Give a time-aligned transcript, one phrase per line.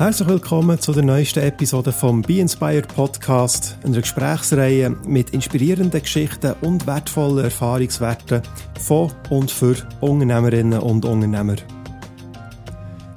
[0.00, 6.54] Herzlich willkommen zu der neuesten Episode vom Be Inspired Podcast, einer Gesprächsreihe mit inspirierenden Geschichten
[6.62, 8.40] und wertvollen Erfahrungswerten
[8.80, 11.56] von und für Unternehmerinnen und Unternehmer.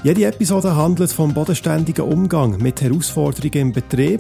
[0.04, 4.20] Jede Episode handelt vom bodenständigen Umgang mit Herausforderungen im Betrieb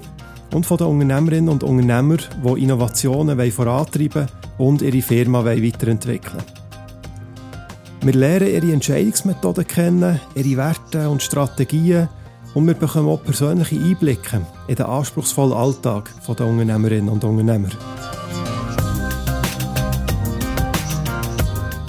[0.54, 8.06] und von den Unternehmerinnen und Unternehmern, die Innovationen vorantreiben und ihre Firma weiterentwickeln wollen.
[8.06, 12.08] Wir lernen ihre Entscheidungsmethoden kennen, ihre Werte und Strategien
[12.54, 17.70] und wir bekommen auch persönliche Einblicke in den anspruchsvollen Alltag der Unternehmerinnen und Unternehmer.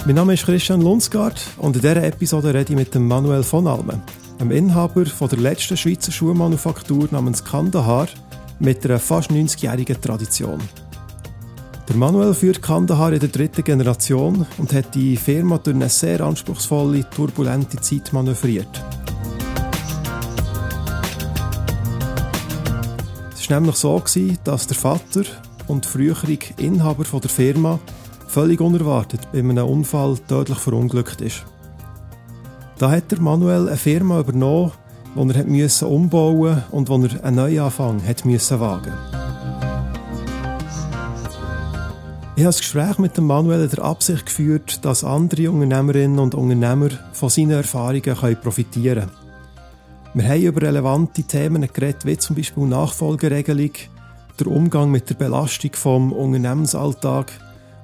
[0.05, 3.67] Mein Name ist Christian Lunsgaard und in dieser Episode rede ich mit dem Manuel von
[3.67, 4.03] Almen,
[4.39, 8.07] dem Inhaber von der letzten Schweizer Schuhmanufaktur namens Kandahar
[8.59, 10.59] mit einer fast 90-jährigen Tradition.
[11.89, 16.21] Der Manuel führt Kandahar in der dritten Generation und hat die Firma durch eine sehr
[16.21, 18.83] anspruchsvolle, turbulente Zeit manövriert.
[23.49, 24.01] War nämlich so,
[24.43, 25.23] dass der Vater
[25.67, 27.79] und frühere Inhaber der Firma
[28.27, 31.45] völlig unerwartet bei einem Unfall tödlich verunglückt ist.
[32.77, 34.71] Da hat der Manuel eine Firma übernommen,
[35.15, 38.93] die er musste umbauen und wo er einen Neuanfang hat müssen wagen
[42.35, 46.35] Ich habe das Gespräch mit dem Manuel in der Absicht geführt, dass andere Unternehmerinnen und
[46.35, 49.24] Unternehmer von seinen Erfahrungen profitieren können.
[50.15, 53.71] Wir haben über relevante Themen geredet, wie zum Beispiel Nachfolgeregelung,
[54.39, 57.33] der Umgang mit der Belastung vom Unternehmensalltag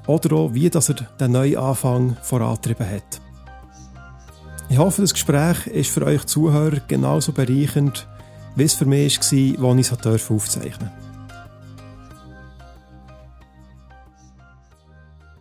[0.08, 3.20] oder auch, wie dass er den Neuanfang vorantrieben hat.
[4.70, 8.08] Ich hoffe, das Gespräch ist für euch Zuhörer genauso bereichernd,
[8.56, 11.01] wie es für mich war, als ich es aufzeichnen durfte.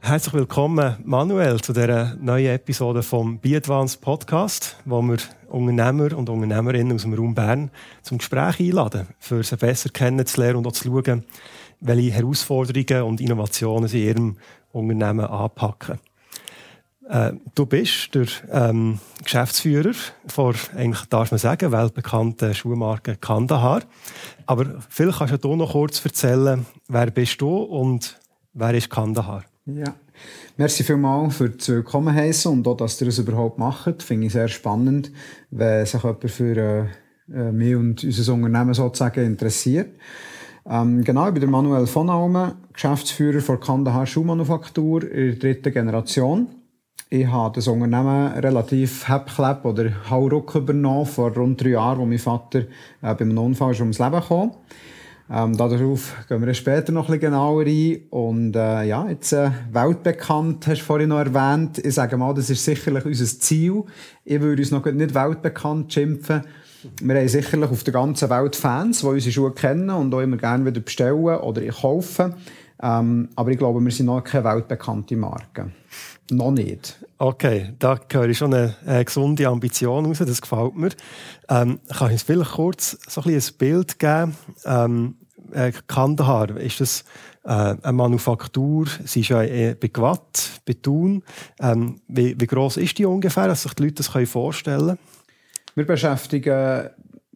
[0.03, 6.95] Herzlich willkommen, Manuel, zu dieser neuen Episode vom Be-Advanced Podcast, wo wir Unternehmer und Unternehmerinnen
[6.95, 7.71] aus dem Raum Bern
[8.03, 11.25] zum Gespräch einladen, für sie besser kennenzulernen und auch zu schauen,
[11.81, 14.37] welche Herausforderungen und Innovationen sie in ihrem
[14.73, 16.01] Unternehmen anpacken.
[17.09, 19.93] Äh, du bist der ähm, Geschäftsführer
[20.27, 23.83] von, eigentlich darf man sagen, weltbekannten Schuhmarke Kandahar.
[24.47, 28.19] Aber vielleicht kannst du noch kurz erzählen, wer bist du und
[28.55, 29.45] wer ist Kandahar?
[29.67, 29.95] Ja,
[30.57, 34.03] merci vielmals für das Willkommen heißen und auch, dass ihr das überhaupt macht.
[34.03, 35.13] Finde ich sehr spannend,
[35.51, 36.85] wenn sich jemand für äh,
[37.31, 39.91] äh, mich und unser Unternehmen sozusagen interessiert.
[40.67, 45.75] Ähm, genau, ich bin der Manuel von Almen, Geschäftsführer von Kandahar Schuhmanufaktur in der dritten
[45.75, 46.49] Generation.
[47.11, 52.19] Ich habe das Unternehmen relativ hebklepp oder hauruck übernommen vor rund drei Jahren, wo mein
[52.19, 52.67] Vater äh,
[53.03, 54.53] bei einem Unfall ums Leben kam.
[55.33, 58.01] Ähm, darauf gehen wir später noch ein genauer ein.
[58.11, 61.79] Und äh, ja, jetzt äh, weltbekannt, hast du vorhin noch erwähnt.
[61.79, 63.85] Ich sage mal, das ist sicherlich unser Ziel.
[64.25, 66.43] Ich würde uns noch nicht weltbekannt schimpfen.
[67.01, 70.37] Wir haben sicherlich auf der ganzen Welt Fans, die unsere Schuhe kennen und auch immer
[70.37, 72.35] gerne wieder bestellen oder kaufen.
[72.83, 75.71] Ähm, aber ich glaube, wir sind noch keine weltbekannte Marke.
[76.31, 76.99] Noch nicht.
[77.19, 80.91] Okay, da höre ich schon eine, eine gesunde Ambition raus, das gefällt mir.
[81.49, 84.35] Ähm, kann ich uns vielleicht kurz so ein, ein Bild geben?
[84.65, 85.17] Ähm,
[85.53, 87.05] äh, Kandahar, ist das
[87.45, 88.87] äh, eine Manufaktur?
[89.05, 91.23] Sie ist ja äh, bei Gwatt, bei Thun.
[91.61, 94.99] Ähm, wie, wie gross ist die ungefähr, dass sich die Leute das vorstellen können?
[95.75, 96.91] Wir beschäftigen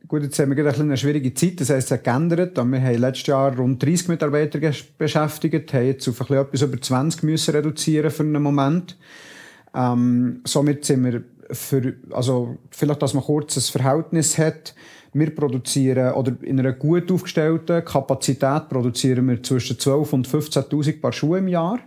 [0.06, 2.56] Gut, jetzt haben wir eine schwierige Zeit, das heisst, es hat geändert.
[2.56, 4.60] Wir haben letztes Jahr rund 30 Mitarbeiter
[4.98, 8.98] beschäftigt, haben jetzt auf etwas über 20 müssen reduzieren für einen Moment.
[9.74, 14.74] Ähm, somit sind wir für, also vielleicht, dass man kurz ein Verhältnis hat.
[15.14, 21.12] Wir produzieren, oder in einer gut aufgestellten Kapazität produzieren wir zwischen 12 und 15.000 Paar
[21.12, 21.78] Schuhe im Jahr.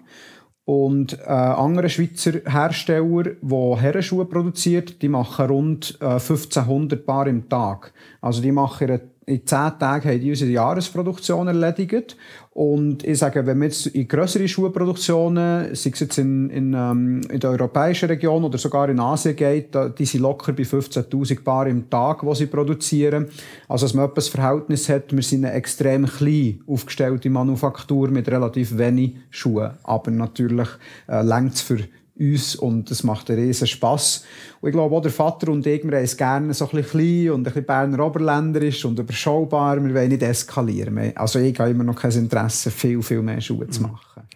[0.64, 7.48] Und äh, andere Schweizer Hersteller, die Herrenschuhe produzieren, die machen rund äh, 1500 Paar im
[7.48, 7.94] Tag.
[8.22, 12.16] Also die machen ihre in zehn Tagen haben die unsere Jahresproduktion erledigt.
[12.52, 17.22] Und ich sage, wenn man jetzt in grössere Schuhproduktionen, sei es jetzt in, in, ähm,
[17.30, 21.68] in der europäischen Region oder sogar in Asien geht, die sind locker bei 15.000 Paar
[21.68, 23.28] im Tag, die sie produzieren.
[23.68, 28.78] Also, dass man etwas Verhältnis hat, wir sind eine extrem klein aufgestellte Manufaktur mit relativ
[28.78, 29.72] wenig Schuhen.
[29.84, 30.70] Aber natürlich
[31.10, 31.80] äh, längt für
[32.20, 34.24] uns und es macht einen riesen Spass.
[34.62, 36.90] Und ich glaube auch der Vater und ich, wir haben es gerne so ein bisschen
[36.90, 39.84] klein und ein bisschen Berner Oberländerisch und überschaubar.
[39.84, 41.16] Wir wollen nicht eskalieren.
[41.16, 44.27] Also ich habe immer noch kein Interesse, viel, viel mehr Schuhe zu machen.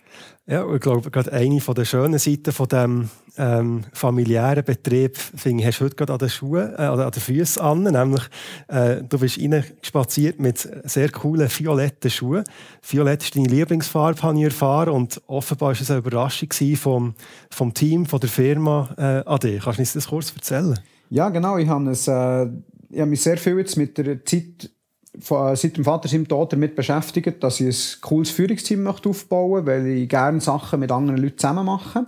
[0.47, 5.67] Ja, ich glaube, gerade eine der schönen Seiten von dem ähm, familiären Betrieb, finde ich,
[5.67, 7.83] hast du heute gerade an den Schuhen, äh, an den Füßen an.
[7.83, 8.23] Nämlich,
[8.67, 9.39] äh, du bist
[9.83, 12.43] spaziert mit sehr coolen violetten Schuhen.
[12.81, 14.89] Violett ist deine Lieblingsfarbe, habe ich erfahren.
[14.89, 17.13] Und offenbar war es eine Überraschung vom,
[17.51, 19.39] vom Team, von der Firma äh, an.
[19.39, 20.77] Kannst du uns das kurz erzählen?
[21.11, 21.59] Ja, genau.
[21.59, 22.45] Ich habe es, äh,
[22.89, 24.71] ich habe mich sehr viel jetzt mit der Zeit
[25.19, 29.83] seit dem Vater seinem Tod damit beschäftigt, dass ich ein cooles Führungsteam möchte aufbauen möchte,
[29.83, 32.05] weil ich gerne Sachen mit anderen Leuten zusammen mache.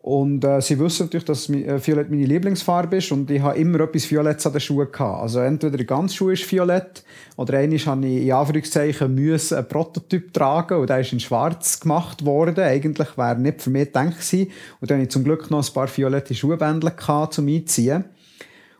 [0.00, 3.80] Und äh, sie wissen natürlich, dass äh, Violett meine Lieblingsfarbe ist und ich habe immer
[3.80, 5.22] etwas Violetts an den Schuhen gehabt.
[5.22, 7.02] Also entweder der ganze Schuh ist violett
[7.36, 11.80] oder einmal habe ich in Anführungszeichen müssen einen Prototyp tragen und der ist in schwarz
[11.80, 12.60] gemacht worden.
[12.60, 14.50] Eigentlich wäre nicht für mich gedacht gewesen.
[14.80, 18.04] Und dann habe ich zum Glück noch ein paar violette Schuhbändchen gehabt, zum Einziehen.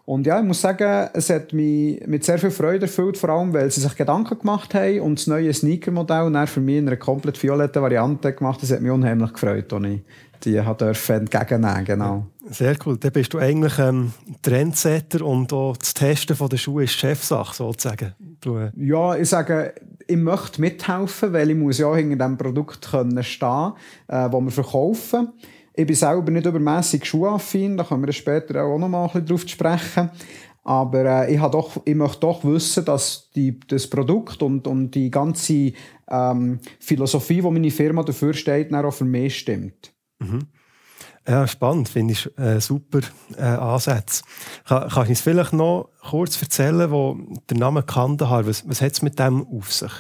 [0.09, 3.53] Und ja, ich muss sagen, es hat mich mit sehr viel Freude erfüllt, vor allem,
[3.53, 6.97] weil sie sich Gedanken gemacht haben und das neue Sneaker-Modell dann für mich in einer
[6.97, 8.63] komplett violetten Variante gemacht.
[8.63, 10.01] Das hat mich unheimlich gefreut, als ich
[10.45, 12.27] die durfte entgegennehmen genau.
[12.49, 12.97] Sehr cool.
[12.97, 18.15] Dann bist du eigentlich ähm, Trendsetter und auch das Testen der Schuhe ist Chefsache, sozusagen.
[18.41, 19.75] Du, äh ja, ich sage,
[20.07, 23.73] ich möchte mithelfen, weil ich muss ja hinter diesem Produkt können stehen,
[24.07, 25.35] äh, das wir verkaufen.
[25.79, 29.27] Ich bin selber nicht übermäßig schuhaffin, da können wir später auch noch mal ein bisschen
[29.27, 30.11] drauf sprechen.
[30.65, 35.09] Aber äh, ich, doch, ich möchte doch wissen, dass die, das Produkt und, und die
[35.09, 35.73] ganze
[36.11, 39.95] ähm, Philosophie, die meine Firma dafür steht, auch für mich stimmt.
[40.19, 40.49] Mhm.
[41.29, 42.99] Ja, spannend, finde ich äh, super
[43.37, 44.25] äh, Ansatz.
[44.67, 47.17] Kann, kannst du uns vielleicht noch kurz erzählen, wo
[47.49, 49.93] der Name Kandahar, was, was hat es mit dem auf sich?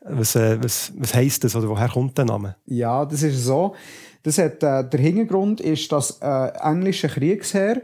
[0.00, 2.56] Was, äh, was, was heisst das oder woher kommt der Name?
[2.64, 3.74] Ja, das ist so.
[4.22, 7.82] Das hat, äh, der Hintergrund ist, dass äh, englische Kriegsherr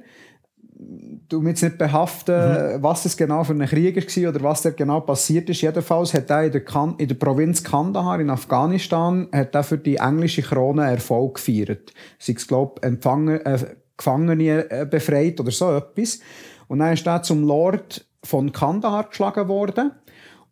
[1.28, 2.82] du jetzt nicht behaften, mhm.
[2.82, 5.62] was es genau für ein Krieg war oder was da genau passiert ist.
[5.62, 9.78] Jedenfalls hat er in der, kan in der Provinz Kandahar in Afghanistan hat er für
[9.78, 11.92] die englische Krone Erfolg gefeiert.
[12.18, 13.58] Sie glaube Empfangen, äh,
[13.96, 16.20] Gefangene äh, befreit oder so etwas.
[16.66, 19.92] Und dann ist er zum Lord von Kandahar geschlagen worden.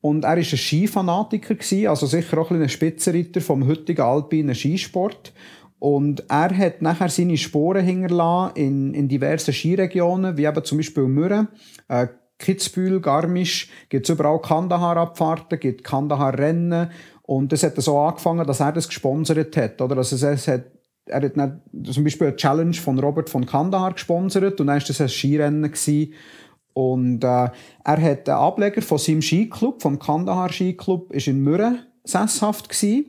[0.01, 1.57] Und er war ein Skifanatiker,
[1.89, 5.33] also sicher auch ein Spitzenreiter vom heutigen alpinen Skisport.
[5.83, 11.09] Und er hat nachher seine Sporen hinterlassen in, in diversen Skiregionen, wie eben zum Beispiel
[11.09, 11.49] Mürren,
[11.89, 12.07] äh,
[12.39, 16.89] Kitzbühel, Garmisch, gibt es überall Kandahar-Abfahrten, gibt Kandahar-Rennen.
[17.23, 19.83] Und das hat so angefangen, dass er das gesponsert hat.
[19.83, 19.97] Oder?
[19.97, 20.67] Also es hat,
[21.07, 24.87] er hat nicht, zum Beispiel eine Challenge von Robert von Kandahar gesponsert und dann war
[24.87, 25.65] das ein Skirennen.
[25.65, 26.15] Gewesen.
[26.75, 27.53] Und äh, er
[27.85, 33.07] hat einen Ableger von seinem Skiclub, vom Kandahar Skiclub, ist in Mürren sesshaft gewesen.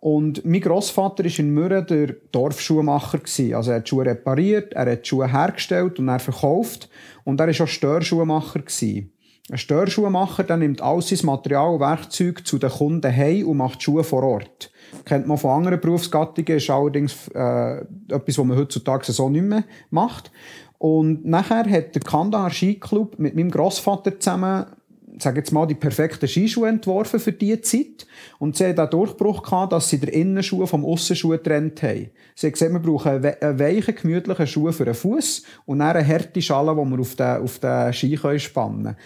[0.00, 3.20] Und mein Großvater war in Mürren der Dorfschuhmacher.
[3.54, 6.88] Also er hat Schuhe repariert, er hat Schuhe hergestellt und er verkauft.
[7.24, 8.60] Und er war auch Störschuhmacher.
[9.50, 13.82] Ein Störschuhmacher der nimmt all sein Material und Werkzeug zu den Kunden heim und macht
[13.82, 14.70] Schuhe vor Ort.
[15.04, 19.64] Kennt man von anderen Berufsgattungen, ist allerdings äh, etwas, was man heutzutage so nicht mehr
[19.90, 20.30] macht.
[20.78, 24.66] Und nachher hat der Kandahar Skiclub mit meinem Großvater zusammen
[25.18, 28.06] sage jetzt mal, die perfekten Skischuhe entworfen für diese Zeit.
[28.38, 32.10] Und sie haben den Durchbruch gehabt, dass sie den Innenschuh vom Aussenschuh getrennt haben.
[32.34, 36.06] Sie haben gesehen, wir brauchen einen weichen, gemütlichen Schuh für den Fuß und dann eine
[36.06, 38.96] harte Schale, die wir auf den, auf den Ski spannen können.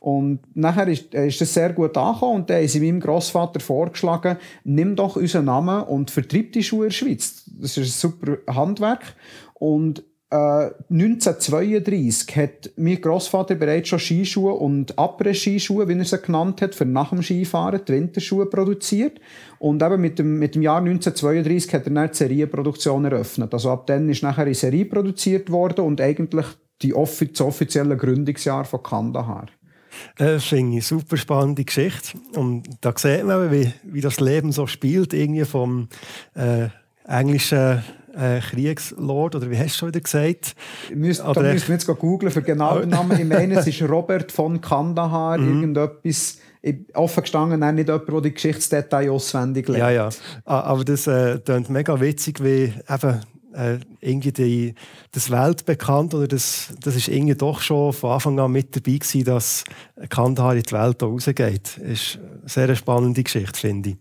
[0.00, 4.38] Und nachher ist, ist das sehr gut angekommen und dann haben sie meinem Grossvater vorgeschlagen,
[4.64, 7.44] nimm doch unseren Namen und vertreib die Schuhe in der Schweiz.
[7.46, 9.14] Das ist ein super Handwerk.
[9.52, 16.62] Und 1932 äh, hat mein Großvater bereits schon Skischuhe und Après-Skischuhe, wie er sie genannt
[16.62, 19.20] hat, für nach dem Skifahren, die Winterschuhe produziert.
[19.58, 23.52] Und eben mit dem, mit dem Jahr 1932 hat er dann die Serienproduktion eröffnet.
[23.52, 26.46] Also ab dann ist nachher in Serie produziert worden und eigentlich
[26.80, 29.46] die offi das offizielle Gründungsjahr von Kandahar.
[30.16, 32.16] Das finde ich eine super spannende Geschichte.
[32.36, 35.88] Und da sieht man, wie, wie das Leben so spielt, irgendwie vom
[36.34, 36.68] äh,
[37.06, 37.82] englischen
[38.14, 40.54] äh, Kriegslord, oder wie hast du schon wieder gesagt?
[40.94, 43.18] Müsst, da müssen wir jetzt googeln für genau den Namen.
[43.18, 45.48] Ich meine, es ist Robert von Kandahar, mhm.
[45.48, 46.38] irgendetwas.
[46.92, 49.80] Offen gestanden, nicht jemand, der die Geschichtsdetails auswendig lernt.
[49.80, 50.08] Ja, ja.
[50.44, 53.20] Aber das äh, klingt mega witzig, wie eben
[53.54, 54.74] äh, irgendwie die,
[55.12, 59.24] das Weltbekannt oder das, das ist irgendwie doch schon von Anfang an mit dabei gewesen,
[59.24, 59.64] dass
[60.08, 61.78] Kandahar in die Welt rausgeht.
[61.78, 63.96] Das ist eine sehr spannende Geschichte, finde ich.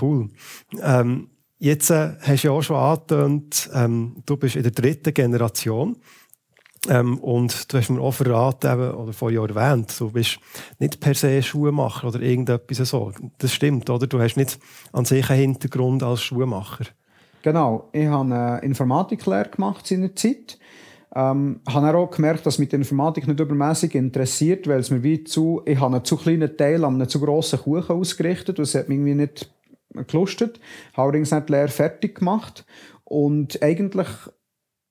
[0.00, 0.28] Cool.
[0.82, 1.28] Ähm,
[1.64, 5.96] Jetzt äh, hast du ja auch schon angetönt, ähm, du bist in der dritten Generation.
[6.88, 10.40] Ähm, und du hast mir auch verraten, eben, oder vorher erwähnt, du bist
[10.80, 13.12] nicht per se Schuhmacher oder irgendetwas so.
[13.38, 14.08] Das stimmt, oder?
[14.08, 14.58] Du hast nicht
[14.92, 16.86] an sich einen Hintergrund als Schuhmacher.
[17.42, 17.90] Genau.
[17.92, 20.58] Ich habe eine Informatiklehre gemacht in der Zeit.
[21.14, 25.22] Ähm, habe auch gemerkt, dass mich die Informatik nicht übermäßig interessiert, weil es mir wie
[25.22, 28.74] zu, ich habe einen zu kleinen Teil an einem zu grossen Kuchen ausgerichtet und es
[28.74, 29.48] hat mich irgendwie nicht
[30.06, 30.60] gelustet,
[30.94, 32.64] habe die Lehre fertig gemacht
[33.04, 34.08] und eigentlich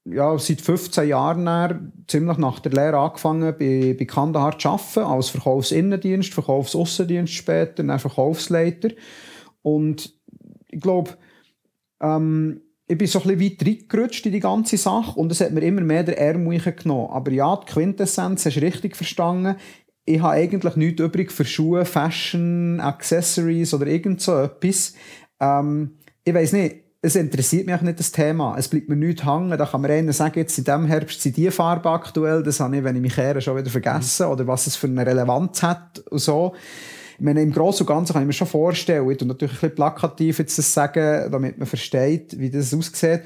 [0.05, 4.99] ja, seit 15 Jahren her, ziemlich nach der Lehre angefangen, bei, bei Kandahar zu arbeiten,
[4.99, 8.89] als Verkaufsinnendienst, Verkaufsaußendienst später, dann Verkaufsleiter.
[9.61, 10.15] Und
[10.69, 11.11] ich glaube,
[12.01, 15.51] ähm, ich bin so ein bisschen weit reingerutscht in die ganze Sache und es hat
[15.51, 17.09] mir immer mehr der Ärmel genommen.
[17.09, 19.55] Aber ja, die Quintessenz hast du richtig verstanden.
[20.13, 24.93] Ich habe eigentlich nichts übrig für Schuhe, Fashion, Accessories oder irgend so etwas.
[25.39, 25.91] Ähm,
[26.25, 28.55] ich weiß nicht, es interessiert mich auch nicht das Thema.
[28.57, 29.57] Es bleibt mir nichts hängen.
[29.57, 32.75] Da kann man einer sagen, jetzt in diesem Herbst sind die Farbe aktuell, das habe
[32.75, 34.25] ich, wenn ich mich kehre, schon wieder vergessen.
[34.25, 36.53] Oder was es für eine Relevanz hat und so.
[37.17, 39.75] Ich meine, im Großen und Ganzen kann ich mir schon vorstellen, und natürlich ein bisschen
[39.75, 43.21] plakativ jetzt das sagen, damit man versteht, wie das aussieht.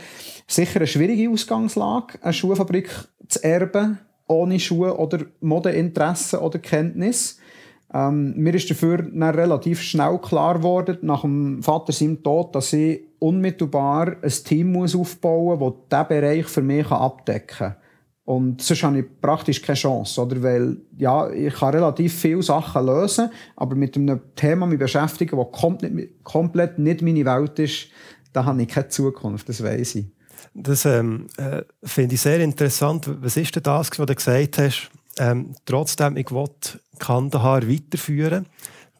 [0.48, 2.90] Sicher eine schwierige Ausgangslage, eine Schuhfabrik
[3.28, 7.40] zu erben, ohne Schuhe oder Modeinteresse oder Kenntnis.
[7.94, 13.02] Ähm, mir ist dafür relativ schnell klar geworden, nach dem Vater seinem Tod, dass ich
[13.20, 17.76] unmittelbar ein Team muss aufbauen muss, das diesen Bereich für mich abdecken kann.
[18.26, 20.42] Und sonst habe ich praktisch keine Chance, oder?
[20.42, 26.08] Weil, ja, ich kann relativ viele Sachen lösen, aber mit einem Thema mich beschäftigen, das
[26.24, 27.90] komplett nicht meine Welt ist,
[28.34, 30.06] da habe ich keine Zukunft, das weiß ich.
[30.54, 33.10] Das ähm, äh, finde ich sehr interessant.
[33.22, 34.90] Was ist denn das, was du gesagt hast?
[35.18, 36.50] Ähm, trotzdem, ich will
[37.00, 38.46] Kandahar weiterführen.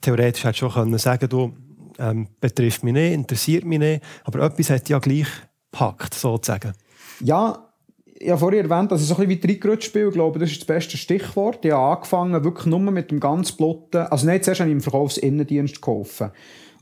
[0.02, 1.54] Theoretisch hätte ich schon können sagen du,
[2.00, 5.28] ähm, betrifft mich nicht, interessiert mich nicht, aber etwas hat ja gleich
[5.72, 6.74] gepackt, sozusagen.
[7.22, 7.66] Ja,
[8.18, 10.08] ich habe vorhin erwähnt, dass ich so ein bisschen wie reingerutscht bin.
[10.08, 11.66] Ich glaube, das ist das beste Stichwort.
[11.66, 13.98] Ich habe angefangen wirklich nur mit dem ganz Blotten.
[13.98, 16.24] Also nicht zuerst habe ich im Verkaufsinnendienst gekauft.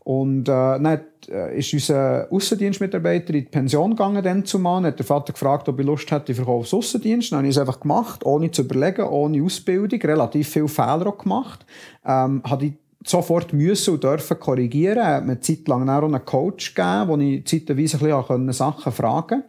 [0.04, 4.84] Und äh, dann äh, ist unser Aussendienstmitarbeiter in die Pension gegangen, dann zumal.
[4.84, 7.32] Hat der Vater gefragt, ob ich Lust hätte, Verkaufsaußendienst.
[7.32, 10.02] Dann habe ich es einfach gemacht, ohne zu überlegen, ohne Ausbildung.
[10.02, 11.66] Relativ viele Fehler auch gemacht.
[12.06, 12.74] Ähm, habe
[13.06, 14.98] sofort müssen und dürfen korrigieren.
[14.98, 18.52] Er hat mir eine Zeit lang auch einen Coach gegeben, wo ich zeitweise ein bisschen
[18.54, 19.46] Sachen fragen konnte.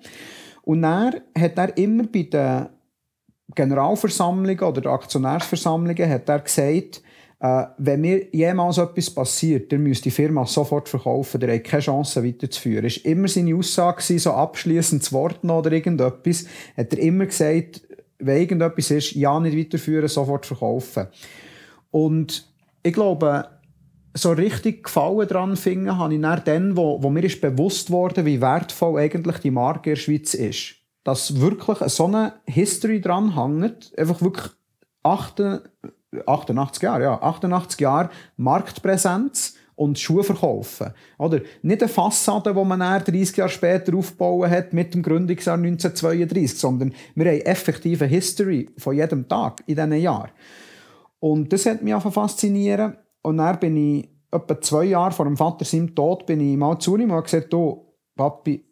[0.62, 2.68] Und dann hat er immer bei den
[3.54, 7.02] Generalversammlungen oder Aktionärsversammlungen hat er gesagt,
[7.40, 11.82] äh, wenn mir jemals etwas passiert, dann müsste die Firma sofort verkaufen, der hat keine
[11.82, 12.84] Chance weiterzuführen.
[12.84, 17.82] Das war immer seine Aussage, so abschließendes Wort noch oder irgendetwas, hat er immer gesagt,
[18.18, 21.08] wenn irgendetwas ist, ja nicht weiterführen, sofort verkaufen.
[21.90, 22.48] Und
[22.82, 23.48] ich glaube,
[24.14, 28.40] so richtig Gefallen daran finden, habe ich dann, wo, wo mir ist bewusst wurde, wie
[28.40, 30.76] wertvoll eigentlich die Marke in der Schweiz ist.
[31.02, 34.50] Dass wirklich so eine History dran hängt, einfach wirklich
[36.26, 40.92] 88 Jahre, ja, 88 Jahre Marktpräsenz und Schuhe verkaufen.
[41.18, 41.40] Oder?
[41.62, 46.94] Nicht eine Fassade, die man 30 Jahre später aufbauen hat mit dem Gründungsjahr 1932, sondern
[47.14, 50.30] wir haben effektiv eine History von jedem Tag in diesen Jahren.
[51.18, 52.96] Und das hat mich einfach faszinieren.
[53.22, 56.78] Und dann bin ich etwa zwei Jahre vor dem Vater seinem Tod bin ich mal
[56.78, 58.64] zu ihm und habe gesagt, du, Papi,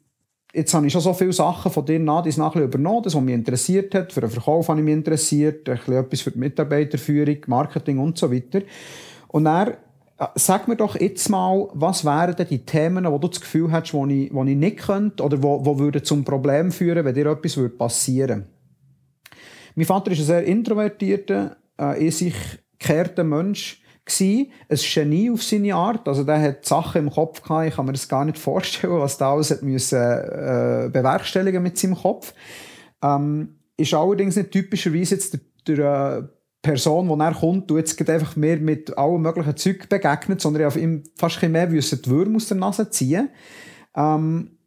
[0.52, 3.22] jetzt habe ich schon so viele Sachen von dir nach dies nachher übernommen, das, was
[3.22, 4.12] mich interessiert hat.
[4.12, 8.18] Für den Verkauf habe ich mich interessiert, ein bisschen etwas für die Mitarbeiterführung, Marketing und
[8.18, 8.62] so weiter.
[9.28, 9.78] Und er
[10.18, 13.72] äh, sag mir doch jetzt mal, was wären denn die Themen, wo du das Gefühl
[13.72, 17.14] hast, wo ich, wo ich nicht könnte oder wo, wo würde zum Problem führen, wenn
[17.14, 18.46] dir etwas würde passieren
[19.74, 22.34] Mein Vater ist ein sehr introvertierter, äh, in sich
[22.78, 24.52] gekehrter Mensch, gewesen.
[24.68, 26.06] Ein Genie auf seine Art.
[26.08, 29.18] Also der hat Sachen im Kopf gehabt, ich kann mir das gar nicht vorstellen, was
[29.18, 32.34] der alles hat müssen, äh, bewerkstelligen mit seinem Kopf.
[33.02, 36.22] Ähm, ist allerdings nicht typischerweise jetzt der, der äh,
[36.62, 40.76] Person, die er kommt, du jetzt einfach mehr mit allen möglichen Zeug begegnet, sondern auf
[40.76, 43.30] ihm fast mehr die Würmer aus der Nase ziehen.
[43.96, 44.58] Ähm,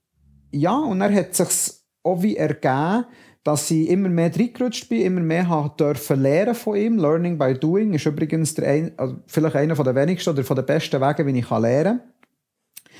[0.51, 1.73] ja, und er hat sich
[2.03, 3.05] auch wie ergeben,
[3.45, 6.97] dass ich immer mehr reingerutscht bin, immer mehr habe dürfen lernen von ihm.
[6.97, 10.65] Learning by Doing ist übrigens der ein, also vielleicht einer der wenigsten oder von den
[10.65, 12.91] besten Wege, wie ich lernen kann.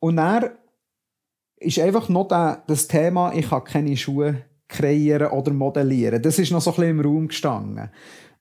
[0.00, 0.52] Und er
[1.56, 6.20] ist einfach noch das Thema, ich kann keine Schuhe kreieren oder modellieren.
[6.20, 7.88] Das ist noch so ein bisschen im Raum gestanden.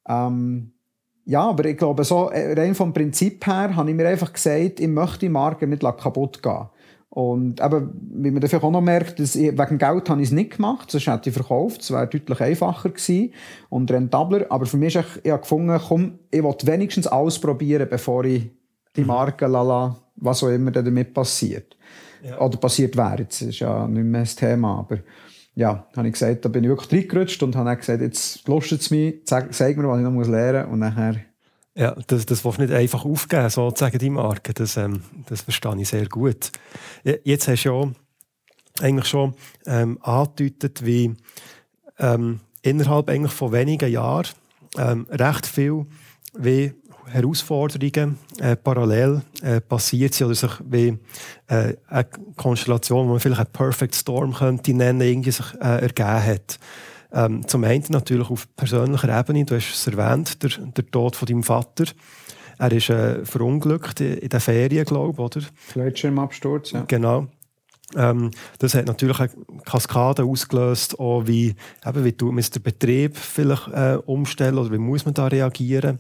[0.06, 0.74] Ähm,
[1.24, 4.88] ja, aber ich glaube, so rein vom Prinzip her habe ich mir einfach gesagt, ich
[4.90, 6.68] möchte die Marke nicht kaputt gehen.
[7.14, 7.92] Und eben,
[8.24, 10.90] wie man dafür auch noch merkt, dass ich, wegen Geld habe ich es nicht gemacht,
[10.90, 13.34] sonst hätte ich verkauft, es wäre deutlich einfacher gewesen
[13.70, 14.48] und rentabler.
[14.50, 18.26] Aber für mich ist ich, ich habe gefunden, komm, ich will wenigstens alles probieren, bevor
[18.26, 18.50] ich
[18.96, 19.08] die mhm.
[19.08, 21.78] Marke, lala, was auch immer damit passiert.
[22.24, 22.42] Ja.
[22.42, 23.20] Oder passiert wäre.
[23.20, 24.98] Jetzt ist ja nicht mehr das Thema, aber
[25.54, 28.82] ja, habe ich gesagt, da bin ich wirklich reingerutscht und habe dann gesagt, jetzt lustet
[28.82, 31.18] es mich, zeig, zeig mir, was ich noch lernen muss und nachher
[31.76, 34.54] ja, das, das willst du nicht einfach aufgeben, sozusagen, die Marke.
[34.54, 36.52] Das, ähm, das verstehe ich sehr gut.
[37.24, 37.92] Jetzt hast du ja
[38.82, 39.34] eigentlich schon
[39.66, 41.16] ähm, angedeutet, wie
[42.00, 44.28] ähm, innerhalb eigentlich von wenigen Jahren
[44.78, 45.86] ähm, recht viel
[46.38, 46.74] wie
[47.06, 50.98] Herausforderungen äh, parallel äh, passiert sind oder sich wie
[51.48, 56.26] äh, eine Konstellation, die man vielleicht einen Perfect Storm könnte nennen, irgendwie sich äh, ergeben
[56.26, 56.60] hat.
[57.14, 61.28] Ähm, zum einen natürlich auf persönlicher Ebene, du hast es erwähnt, der, der Tod von
[61.28, 61.86] deinem Vater.
[62.58, 65.42] Er ist äh, verunglückt in den Ferien, glaube ich, oder?
[65.74, 66.86] Gleitschirmabsturz, ja.
[66.88, 67.28] Genau.
[67.96, 69.30] Ähm, das hat natürlich eine
[69.66, 71.56] Kaskade ausgelöst, auch wie,
[71.86, 76.00] eben, wie tut man den Betrieb vielleicht äh, umstellen oder wie muss man da reagieren.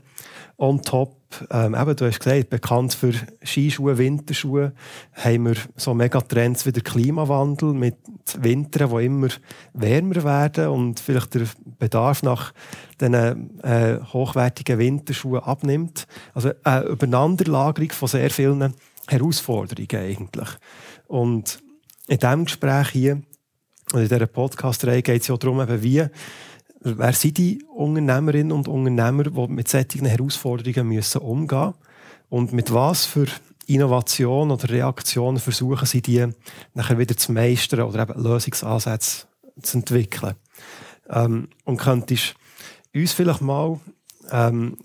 [0.57, 1.15] On top,
[1.51, 3.13] ähm, eben, du hast gesagt, bekannt für
[3.43, 4.73] Skischuhe, Winterschuhe,
[5.13, 7.97] haben wir so Megatrends wie der Klimawandel mit
[8.37, 9.29] Wintern, die immer
[9.73, 11.47] wärmer werden und vielleicht der
[11.79, 12.53] Bedarf nach
[12.99, 16.07] diesen äh, hochwertigen Winterschuhen abnimmt.
[16.33, 18.73] Also eine Übereinanderlagerung von sehr vielen
[19.07, 20.49] Herausforderungen eigentlich.
[21.07, 21.59] Und
[22.07, 23.21] in diesem Gespräch hier,
[23.91, 26.05] und in dieser Podcast-Reihe geht es ja darum, eben wie,
[26.83, 31.73] wer sind die Unternehmerinnen und Unternehmer, die mit solchen Herausforderungen müssen umgehen müssen
[32.29, 33.27] und mit was für
[33.67, 36.27] Innovation oder Reaktionen versuchen sie, die
[36.73, 39.25] nachher wieder zu meistern oder eben Lösungsansätze
[39.61, 40.35] zu entwickeln.
[41.09, 42.35] Ähm, und könntest
[42.93, 43.79] uns vielleicht mal
[44.31, 44.77] ähm,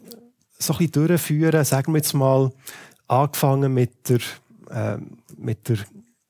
[0.58, 2.52] so ein bisschen durchführen, sagen wir jetzt mal,
[3.08, 4.20] angefangen mit der,
[4.70, 4.98] äh,
[5.36, 5.78] mit der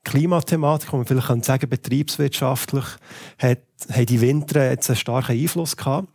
[0.09, 2.85] Klimathematik, wo man vielleicht sagen betriebswirtschaftlich,
[3.37, 3.59] hat,
[3.91, 6.07] haben die Winter jetzt einen starken Einfluss gehabt.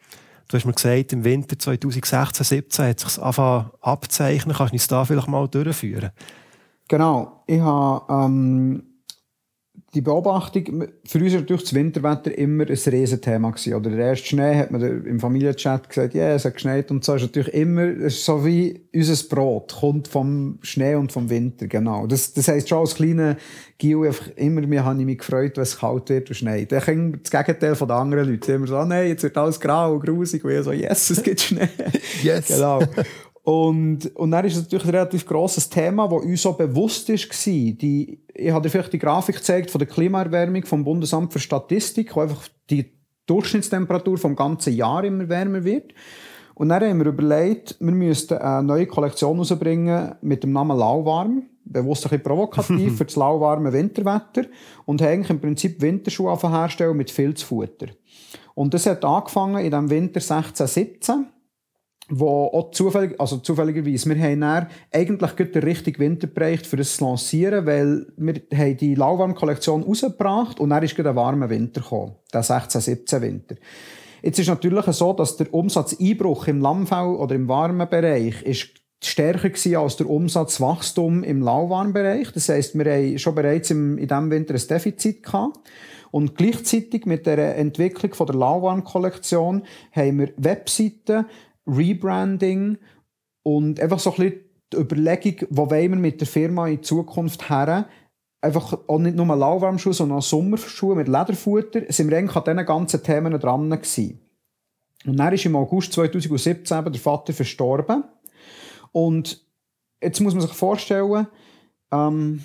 [0.48, 4.56] Du hast mir gesagt, im Winter 2016, 2017 hat sich angefangen abzeichnen.
[4.56, 6.10] Kannst du uns da vielleicht mal durchführen?
[6.88, 7.42] Genau.
[7.46, 8.82] Ich habe ähm,
[9.94, 13.74] die Beobachtung, für uns war natürlich das Winterwetter immer ein Riesenthema gewesen.
[13.74, 17.04] Oder der erste Schnee hat man im Familienchat gesagt, ja, yeah, es hat geschneit und
[17.04, 17.14] so.
[17.14, 21.30] Es ist natürlich immer, es ist so wie unser Brot, kommt vom Schnee und vom
[21.30, 22.06] Winter, genau.
[22.06, 23.36] Das, das heisst schon als kleiner
[23.78, 26.72] Gil einfach immer, mir habe ich mich gefreut, wenn es kalt wird und schneit.
[26.72, 28.42] Dann kommt das Gegenteil von den anderen Leuten.
[28.46, 30.44] Die immer so, oh nein, jetzt wird alles grau und grusig.
[30.44, 31.68] Und ich so, yes, es gibt Schnee.
[32.22, 32.48] yes.
[32.54, 32.80] Genau.
[33.44, 37.16] Und, und dann ist es natürlich ein relativ grosses Thema, das uns so bewusst war.
[37.16, 42.16] Die, ich habe dir vielleicht die Grafik gezeigt von der Klimaerwärmung vom Bundesamt für Statistik,
[42.16, 42.90] wo einfach die
[43.26, 45.92] Durchschnittstemperatur vom ganzen Jahr immer wärmer wird.
[46.54, 51.42] Und dann haben wir überlegt, wir müssten eine neue Kollektion herausbringen mit dem Namen Lauwarm.
[51.66, 54.46] Bewusst ein bisschen provokativ für das lauwarme Winterwetter.
[54.86, 57.88] Und haben eigentlich im Prinzip Winterschuhe herstellen mit Filzfutter.
[58.54, 61.26] Und das hat angefangen in dem Winter 16, 17
[62.08, 66.96] wo auch zufällig, also zufälligerweise, wir haben dann eigentlich den richtigen Winter gebracht, für das
[66.96, 71.80] zu lancieren, weil wir haben die Lauwarm-Kollektion rausgebracht und dann ist gerade ein warmer Winter
[71.80, 73.56] gekommen, der 16-17 Winter.
[74.22, 78.68] Jetzt ist natürlich so, dass der Umsatzeinbruch im Lammfell oder im warmen Bereich ist
[79.02, 82.32] stärker gewesen als der Umsatzwachstum im Lauwarmbereich.
[82.32, 85.58] Das heisst, wir haben schon bereits in diesem Winter ein Defizit gehabt.
[86.10, 91.26] Und gleichzeitig mit der Entwicklung der Lauwarm-Kollektion haben wir Webseiten,
[91.66, 92.78] Rebranding
[93.42, 94.40] und einfach so ein bisschen
[94.72, 97.88] die Überlegung, wo wollen wir mit der Firma in Zukunft her,
[98.40, 102.66] einfach auch nicht nur Lauwarmschuhe, sondern auch Sommerschuhe mit Lederfutter, sind wir eigentlich an diesen
[102.66, 104.20] ganzen Themen dran gewesen.
[105.06, 108.04] Und dann ist im August 2017 eben der Vater verstorben.
[108.92, 109.44] Und
[110.02, 111.26] jetzt muss man sich vorstellen,
[111.92, 112.42] ähm,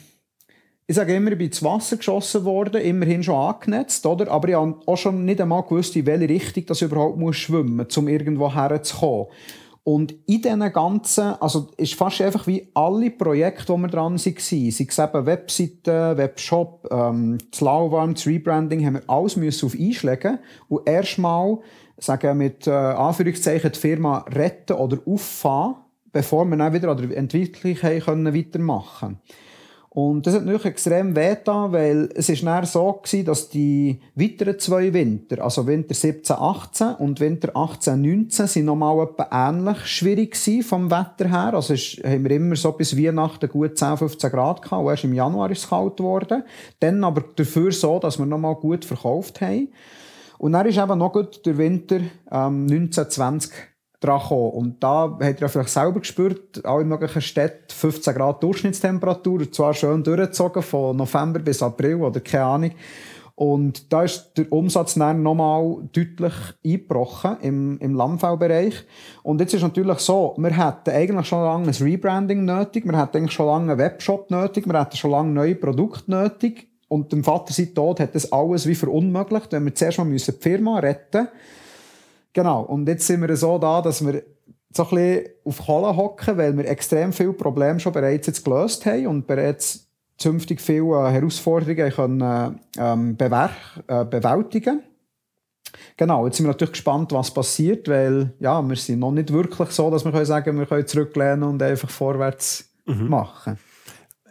[0.89, 4.31] ich sage immer, ich bin ins Wasser geschossen worden, immerhin schon angenetzt, oder?
[4.31, 7.75] Aber ich habe auch schon nicht einmal gewusst, in welche Richtung das überhaupt muss schwimmen
[7.75, 9.27] muss, um irgendwo herzukommen.
[9.83, 14.17] Und in diesen ganzen, also ist fast einfach wie alle Projekte, die wir dran waren,
[14.17, 19.75] sei es eben Webseiten, Webshop, ähm, das Lauwarm, das Rebranding, haben wir alles müssen auf
[19.79, 21.59] einschlägen und erstmal,
[21.99, 25.75] sagen mit äh, Anführungszeichen, die Firma retten oder auffahren,
[26.11, 29.48] bevor wir dann wieder an der Entwicklung können weitermachen können.
[29.91, 34.59] Und das hat natürlich extrem wehgetan, weil es ist dann so gewesen, dass die weiteren
[34.59, 40.33] zwei Winter, also Winter 17, 18 und Winter 18, 19, sind nochmal etwa ähnlich schwierig
[40.33, 41.55] gewesen vom Wetter her.
[41.55, 45.05] Also ist, haben wir immer so bis Weihnachten gut 10, 15 Grad gehabt und erst
[45.05, 46.43] im Januar ist es kalt geworden.
[46.79, 49.69] Dann aber dafür so, dass wir nochmal gut verkauft haben.
[50.37, 51.99] Und dann ist eben noch gut der Winter
[52.31, 53.51] ähm, 19, 20
[53.99, 54.51] dran kommen.
[54.51, 59.73] Und da habt ihr ja vielleicht selber gespürt, alle möglichen Städte 15 Grad Durchschnittstemperatur, zwar
[59.73, 62.71] schön durchgezogen von November bis April oder keine Ahnung.
[63.35, 66.33] Und da ist der Umsatz dann nochmal deutlich
[66.65, 68.73] eingebrochen im, im Lammfellbereich.
[69.23, 73.17] Und jetzt ist natürlich so, wir hätten eigentlich schon lange ein Rebranding nötig, wir hätten
[73.17, 76.67] eigentlich schon lange einen Webshop nötig, wir hätten schon lange neue Produkte nötig.
[76.89, 80.19] Und dem Vater seit Tod hat das alles wie verunmöglicht, wenn wir zuerst mal die
[80.19, 81.29] Firma retten müssen
[82.33, 82.61] Genau.
[82.61, 84.23] Und jetzt sind wir so da, dass wir
[84.71, 88.85] so ein bisschen auf Kohle hocken, weil wir extrem viele Probleme schon bereits jetzt gelöst
[88.85, 89.87] haben und bereits
[90.17, 94.83] zünftig viele Herausforderungen können, ähm, äh, bewältigen
[95.97, 99.69] Genau, jetzt sind wir natürlich gespannt, was passiert, weil ja, wir sind noch nicht wirklich
[99.71, 103.09] so, dass wir können sagen wir können zurücklehnen und einfach vorwärts mhm.
[103.09, 103.59] machen.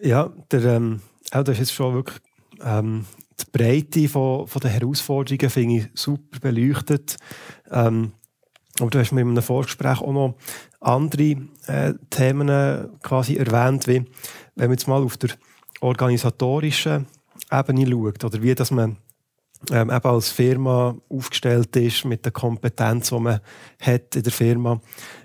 [0.00, 2.18] Ja, der, ähm, auch das ist jetzt schon wirklich
[2.64, 3.04] ähm,
[3.40, 7.16] die Breite von, von der Herausforderungen finde ich super beleuchtet.
[7.70, 8.12] Ähm,
[8.80, 10.34] aber du hast mir in einem Vorgespräch auch noch
[10.80, 12.48] andere äh, Themen
[13.02, 14.04] quasi erwähnt, wie
[14.54, 15.30] wenn wir jetzt mal auf der
[15.80, 17.06] organisatorischen
[17.50, 18.96] Ebene schaut oder wie dass man
[19.70, 23.40] ähm, eben als Firma aufgestellt ist mit der Kompetenz, die man
[23.80, 24.80] hat in der Firma.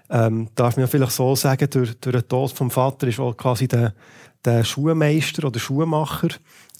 [0.09, 3.67] Ähm, darf man vielleicht so sagen, durch, durch den Tod vom Vater ist auch quasi
[3.67, 3.93] der,
[4.43, 6.29] der Schuhmeister oder Schuhmacher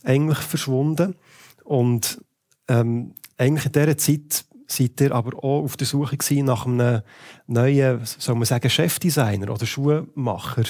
[0.04, 1.16] eigentlich verschwunden.
[1.64, 2.22] Und
[2.68, 7.02] ähm, eigentlich in dieser Zeit seid ihr aber auch auf der Suche nach einem
[7.48, 10.64] neuen, soll man sagen, Chefdesigner oder Schuhmacher.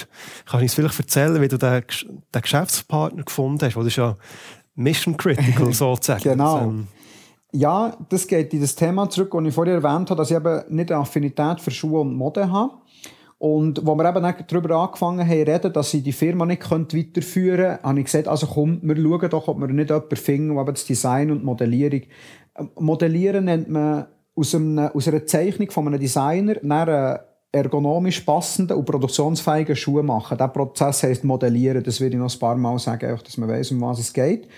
[0.44, 1.84] Kannst du uns vielleicht erzählen, wie du den,
[2.34, 3.76] den Geschäftspartner gefunden hast?
[3.76, 4.16] Das ist ja
[4.74, 6.22] Mission Critical sozusagen.
[6.22, 6.62] genau.
[6.62, 6.88] Ähm,
[7.52, 10.62] ja, das geht in das Thema zurück, das ich vorher erwähnt habe, dass ich eben
[10.68, 12.74] nicht eine Affinität für Schuhe und Mode habe.
[13.38, 17.82] Und wo wir eben darüber angefangen haben reden, dass sie die Firma nicht weiterführen können,
[17.82, 20.84] habe ich gesagt, also komm, wir schauen doch, ob wir nicht jemanden finden, der das
[20.84, 22.02] Design und Modellierung...
[22.56, 27.18] Ähm, modellieren nennt man aus, einem, aus einer Zeichnung von einem Designer einen
[27.52, 30.38] ergonomisch passenden und produktionsfähigen Schuh machen.
[30.38, 31.82] Der Prozess heisst Modellieren.
[31.84, 34.48] Das würde ich noch ein paar Mal sagen, dass man weiß, um was es geht.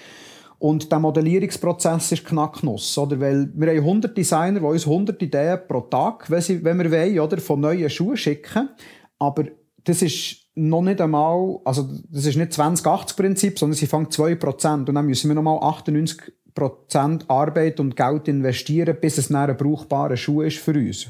[0.58, 3.20] Und der Modellierungsprozess ist Knacknuss, oder?
[3.20, 6.90] Weil wir haben 100 Designer, die uns 100 Ideen pro Tag, wenn, sie, wenn wir
[6.90, 8.70] wollen, oder, von neuen Schuhen schicken.
[9.18, 9.44] Aber
[9.84, 14.88] das ist noch nicht einmal, also das ist nicht 20-80-Prinzip, sondern sie fangen 2%.
[14.88, 20.40] Und dann müssen wir nochmal 98% Arbeit und Geld investieren, bis es ein brauchbarer Schuh
[20.40, 21.08] ist für uns.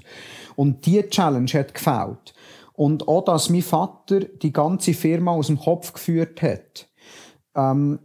[0.56, 2.35] Und diese Challenge hat gefällt.
[2.72, 6.88] Und auch, dass mein Vater die ganze Firma aus dem Kopf geführt hat.
[7.54, 8.00] Ähm,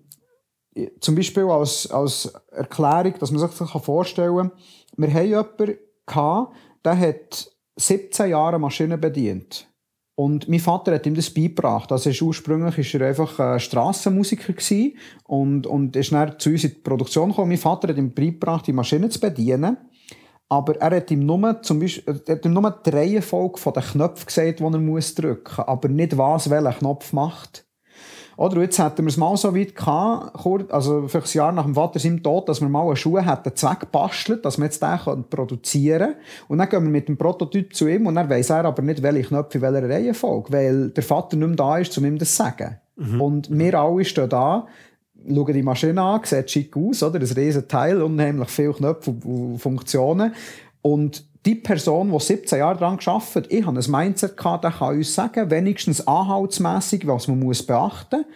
[1.00, 4.52] zum Beispiel als, als Erklärung, dass man sich das vorstellen kann,
[4.98, 5.78] wir haben jemanden
[6.84, 9.68] der hat 17 Jahre Maschinen bedient.
[10.16, 11.92] Und mein Vater hat ihm das beigebracht.
[11.92, 14.54] Also ist ursprünglich war er einfach ein Strassenmusiker
[15.26, 17.50] und, und ist dann zu uns in die Produktion gekommen.
[17.50, 19.78] Mein Vater hat ihm beigebracht, die Maschinen zu bedienen.
[20.50, 24.26] Aber er hat ihm nur, zum Beispiel, er hat ihm nur die Reihenfolge der Knöpfe
[24.26, 25.16] gesagt, die er drücken muss,
[25.58, 27.66] aber nicht was, welcher Knopf macht.
[28.42, 31.76] Oder jetzt hätten wir es mal so weit gehabt, also vielleicht ein Jahr nach dem
[31.76, 36.00] Vater seinem Tod, dass wir mal einen Schuh hätten zweckbastelt, dass wir jetzt den produzieren
[36.00, 36.16] können.
[36.48, 39.04] Und dann gehen wir mit dem Prototyp zu ihm und dann weiss er aber nicht,
[39.04, 42.32] welche Knöpfe in welcher Reihenfolge, weil der Vater nicht mehr da ist, um ihm das
[42.32, 42.78] zu sagen.
[42.96, 43.22] Mhm.
[43.22, 44.66] Und wir alle stehen da,
[45.24, 47.20] schauen die Maschine an, sieht schick aus, oder?
[47.20, 50.34] Ein riesen Teil, unheimlich viele Knöpfe und Funktionen.
[50.82, 54.72] Und die Person, die 17 Jahre daran gearbeitet hat, ich habe ein Mindset gehabt, der
[54.72, 58.36] kann uns sagen, wenigstens anhaltsmässig, was man muss beachten muss.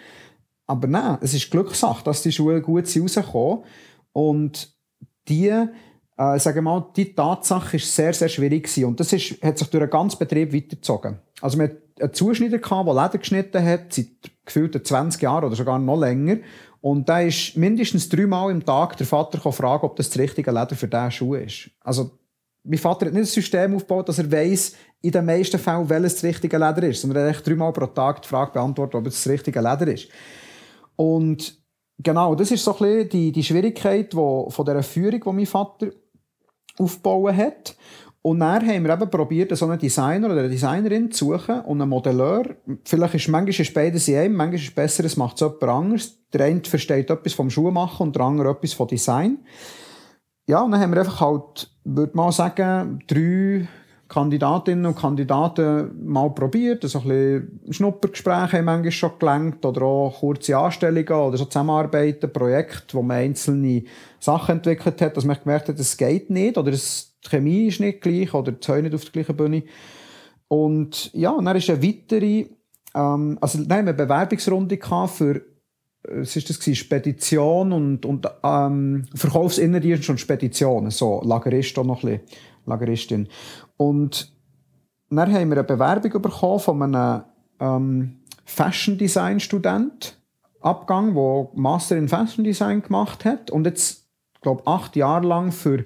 [0.68, 3.64] Aber nein, es ist Glückssache, dass die Schuhe gut rauskommen.
[4.14, 4.74] Und
[5.28, 5.68] die, äh,
[6.40, 8.86] sagen wir mal, die Tatsache ist sehr, sehr schwierig gewesen.
[8.86, 11.20] Und das ist, hat sich durch den ganzen Betrieb weitergezogen.
[11.42, 14.08] Also, wir hatten einen Zuschneider gehabt, der Leder geschnitten hat, seit
[14.44, 16.38] gefühlten 20 Jahren oder sogar noch länger.
[16.82, 20.76] Und da ist mindestens dreimal im Tag der Vater fragen, ob das das richtige Leder
[20.76, 21.70] für diesen Schuh ist.
[21.82, 22.18] Also,
[22.66, 26.16] mein Vater hat nicht ein System aufgebaut, dass er weiss, in den meisten Fällen, welches
[26.16, 29.24] das richtige Leder ist, sondern er hat dreimal pro Tag die Frage beantwortet, ob es
[29.24, 30.08] das richtige Leder ist.
[30.96, 31.62] Und
[32.00, 35.46] genau, das ist so ein bisschen die, die Schwierigkeit wo, von dieser Führung, die mein
[35.46, 35.90] Vater
[36.80, 37.78] aufgebaut hat.
[38.24, 41.80] Und dann haben wir eben probiert, so einen Designer oder eine Designerin zu suchen und
[41.80, 42.56] einen Modelleur.
[42.84, 45.64] Vielleicht ist manchmal ist beides in einem, manchmal ist es besser, es macht es jemand
[45.64, 46.18] anderes.
[46.34, 49.38] Der eine versteht etwas vom Schuhmachen und der andere etwas vom Design
[50.48, 53.68] ja, und dann haben wir einfach halt, würde mal sagen, drei
[54.08, 56.84] Kandidatinnen und Kandidaten mal probiert.
[56.84, 62.32] So ein bisschen Schnuppergespräche haben manchmal schon gelenkt oder auch kurze Anstellungen oder so Zusammenarbeiten,
[62.32, 63.84] Projekte, wo man einzelne
[64.20, 67.80] Sachen entwickelt hat, dass man gemerkt hat, es geht nicht oder es, die Chemie ist
[67.80, 69.64] nicht gleich oder die zwei nicht auf der gleichen Bühne.
[70.48, 72.46] Und ja, und dann ist eine weitere,
[72.94, 74.78] ähm, also dann haben wir eine Bewerbungsrunde
[75.08, 75.42] für
[76.08, 82.04] es ist das gewesen, Spedition und, und ähm, Verkaufsinnendienst und Spedition, so Lagerist auch noch
[82.04, 83.28] ein bisschen, Lageristin.
[83.78, 84.34] Und
[85.10, 87.24] dann haben wir eine Bewerbung bekommen von einem
[87.60, 90.20] ähm, Fashion Design Student,
[90.62, 94.08] Abgang, der Master in Fashion Design gemacht hat und jetzt,
[94.42, 95.86] glaube acht Jahre lang für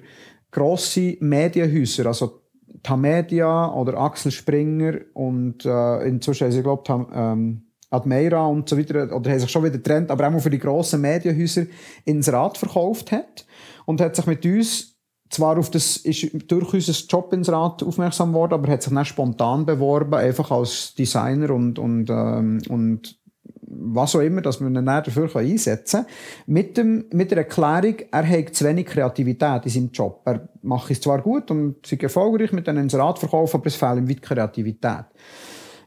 [0.50, 2.42] grosse Medienhäuser, also
[2.82, 9.30] Tamedia oder Axel Springer und äh, inzwischen, ich glaube, ähm, Admeira und so weiter, oder
[9.30, 11.66] haben sich schon wieder getrennt, aber auch für die grossen Medienhäuser
[12.04, 13.44] ins Rad verkauft hat
[13.84, 14.96] und hat sich mit uns
[15.30, 19.04] zwar auf das, ist durch unser Job ins Rad aufmerksam geworden, aber hat sich dann
[19.04, 23.20] spontan beworben, einfach als Designer und, und, ähm, und
[23.62, 26.12] was auch immer, dass man ihn dafür einsetzen kann.
[26.46, 30.22] Mit, dem, mit der Erklärung, er hat zu wenig Kreativität in seinem Job.
[30.24, 34.08] Er macht es zwar gut und ist erfolgreich mit einem Inseratverkauf, aber es fehlt ihm
[34.08, 35.04] weit Kreativität.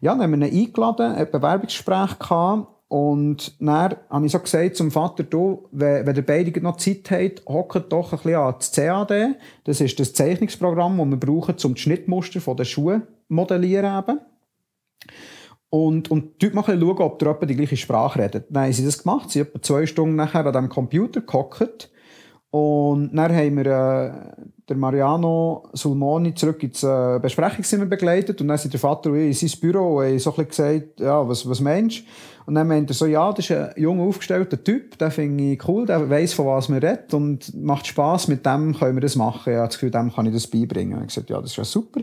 [0.04, 2.68] Ja, dann haben wir ihn eingeladen, ein Bewerbungsgespräch gehabt.
[2.89, 7.10] Und dann habe ich so gesagt zum Vater, du, wenn, wenn ihr beide noch Zeit
[7.10, 9.36] habt, hockt doch ein bisschen an das CAD.
[9.63, 13.98] Das ist das Zeichnungsprogramm, das wir brauchen, um die Schnittmuster der Schuhe zu modellieren.
[13.98, 14.20] Eben.
[15.70, 18.48] und, und dort mal schauen, ob der die gleiche Sprache redet.
[18.50, 19.32] Dann haben sie das gemacht.
[19.32, 21.89] Sie haben etwa zwei Stunden nachher an diesem Computer gehockt.
[22.54, 24.12] Und dann haben wir äh,
[24.70, 29.42] der Mariano Sulmoni zurück ins äh, Besprechungszimmer begleitet und dann sind der Vater und ich
[29.42, 32.04] in sein Büro und haben so ein bisschen gesagt, ja, was, was meinst du?
[32.46, 35.68] Und dann meint er so, ja, das ist ein junger, aufgestellter Typ, den finde ich
[35.68, 39.16] cool, der weiss, von was man redet und macht Spass, mit dem können wir das
[39.16, 39.52] machen.
[39.52, 41.00] Ich habe das Gefühl, dem kann ich das beibringen.
[41.00, 42.02] Und ich gesagt, ja, das ist ja super.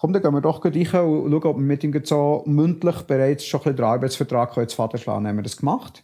[0.00, 3.02] Komm, dann gehen wir doch gleich rein und schauen, ob wir mit ihm so mündlich
[3.02, 5.22] bereits schon ein bisschen den Arbeitsvertrag ins Vater schlagen.
[5.22, 6.02] Dann haben wir das gemacht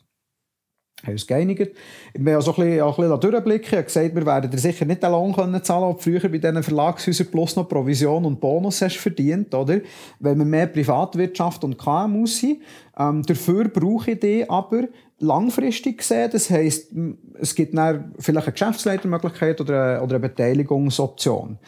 [1.04, 1.72] haben uns geeinigt.
[2.12, 3.66] Bin auch so ein bisschen, auch ein bisschen durchblicken.
[3.66, 6.38] Ich habe gesagt, wir werden dir sicher nicht den Lohn können zahlen, ob früher bei
[6.38, 9.80] diesen Verlagshäusern plus noch Provision und Bonus hast verdient, oder?
[10.18, 12.62] Weil wir mehr Privatwirtschaft und KMU sind.
[12.98, 14.88] Ähm, dafür brauche ich die aber
[15.20, 16.30] langfristig gesehen.
[16.32, 16.92] Das heisst,
[17.40, 21.58] es gibt dann vielleicht eine Geschäftsleitermöglichkeit oder eine, oder eine Beteiligungsoption.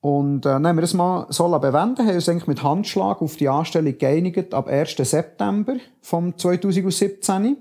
[0.00, 3.48] Und äh, haben wir das mal so bewenden, haben uns eigentlich mit Handschlag auf die
[3.48, 4.96] Anstellung geeinigt ab 1.
[4.96, 7.58] September vom 2017.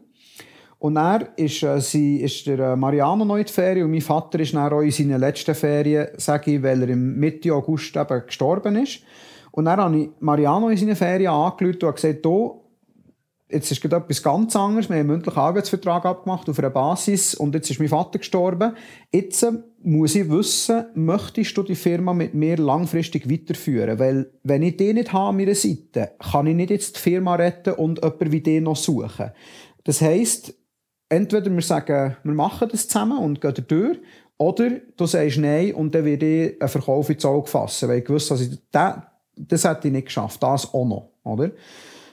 [0.79, 4.01] Und dann ist, äh, sie, ist der äh, Mariano noch in die Ferien und mein
[4.01, 7.95] Vater ist dann auch in seinen letzten Ferien, sage ich, weil er im Mitte August
[7.97, 9.01] eben gestorben ist.
[9.51, 12.61] Und dann habe ich Mariano in seinen Ferien angerufen und gesagt, du,
[13.49, 14.87] jetzt ist etwas ganz anderes.
[14.87, 18.73] Wir haben einen mündlichen Arbeitsvertrag abgemacht auf einer Basis und jetzt ist mein Vater gestorben.
[19.11, 19.51] Jetzt äh,
[19.83, 23.99] muss ich wissen, möchtest du die Firma mit mir langfristig weiterführen?
[23.99, 27.35] Weil, wenn ich den nicht habe an meiner Seite, kann ich nicht jetzt die Firma
[27.35, 29.31] retten und jemanden wie den noch suchen.
[29.83, 30.53] Das heisst,
[31.09, 33.99] entweder wir sagen, wir machen das zusammen und gehen durch,
[34.37, 38.09] oder du sagst Nein und dann werde ich einen Verkauf ins Auge fassen, weil ich
[38.09, 38.95] wusste, dass ich das,
[39.35, 41.51] das hätte ich nicht geschafft, das auch noch, oder?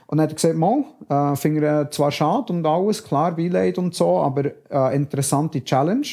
[0.08, 3.78] Und dann hat er gesagt, mal, äh, finde ich zwar schade und alles, klar, Beileid
[3.78, 6.06] und so, aber äh, interessante Challenge.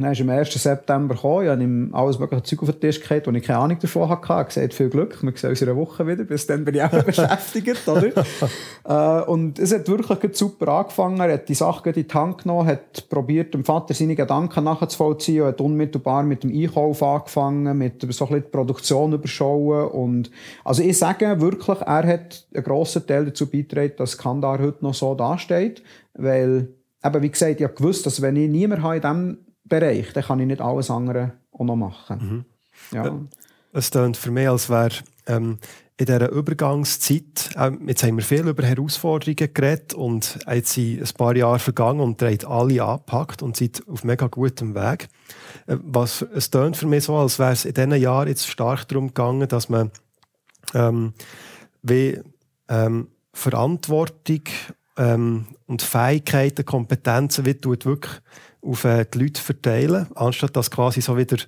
[0.00, 0.50] Dann ist am 1.
[0.50, 3.58] September gekommen, ich habe ihm alles mögliche Zeug auf den Tisch gelegt, wo ich keine
[3.58, 4.32] Ahnung davon hatte.
[4.32, 6.74] Er hat gesagt, viel Glück, wir sehen uns in einer Woche wieder, bis dann bin
[6.74, 8.24] ich auch beschäftigt, oder?
[9.20, 12.66] äh, und es hat wirklich super angefangen, er hat die Sachen in die Hand genommen,
[12.66, 18.06] hat probiert, dem Vater seine Gedanken nachzuvollziehen, hat unmittelbar mit dem Einkauf angefangen, mit so
[18.06, 20.30] ein bisschen die Produktion überschauen und,
[20.64, 24.94] also ich sage wirklich, er hat einen grossen Teil dazu beigetragen, dass Kandar heute noch
[24.94, 25.82] so dasteht,
[26.14, 26.68] weil,
[27.04, 30.24] eben, wie gesagt, ich habe gewusst, dass wenn ich niemanden habe in diesem Bereich, dann
[30.24, 32.44] kann ich nicht alles andere auch noch machen.
[32.90, 32.96] Mhm.
[32.96, 33.06] Ja.
[33.06, 33.12] Äh,
[33.72, 34.90] es klingt für mich, als wäre
[35.26, 35.58] ähm,
[35.96, 41.14] in dieser Übergangszeit, äh, jetzt haben wir viel über Herausforderungen geredet und jetzt sind ein
[41.16, 45.08] paar Jahre vergangen und ihr alle angepackt und seid auf mega gutem Weg.
[45.66, 48.88] Äh, was, es klingt für mich so, als wäre es in diesen Jahren jetzt stark
[48.88, 49.90] darum gegangen, dass man
[50.74, 51.14] ähm,
[51.82, 52.20] wie,
[52.68, 54.42] ähm, Verantwortung
[54.96, 58.20] ähm, und Fähigkeiten, Kompetenzen wie tut wirklich
[58.62, 61.38] auf äh, die Leute verteilen, anstatt dass quasi so wieder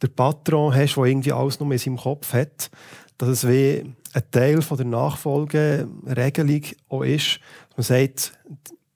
[0.00, 2.70] der Patron hast, der irgendwie alles nur in seinem Kopf hat,
[3.18, 8.32] dass es wie ein Teil von der Nachfolgeregelung auch ist, dass man sagt,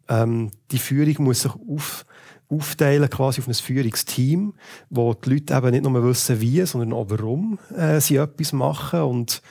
[0.09, 2.07] ähm, die Führung muss sich auf,
[2.49, 4.55] aufteilen quasi auf ein Führungsteam,
[4.91, 9.03] wo die Leute eben nicht nur wissen, wie, sondern auch warum äh, sie etwas machen
[9.03, 9.43] und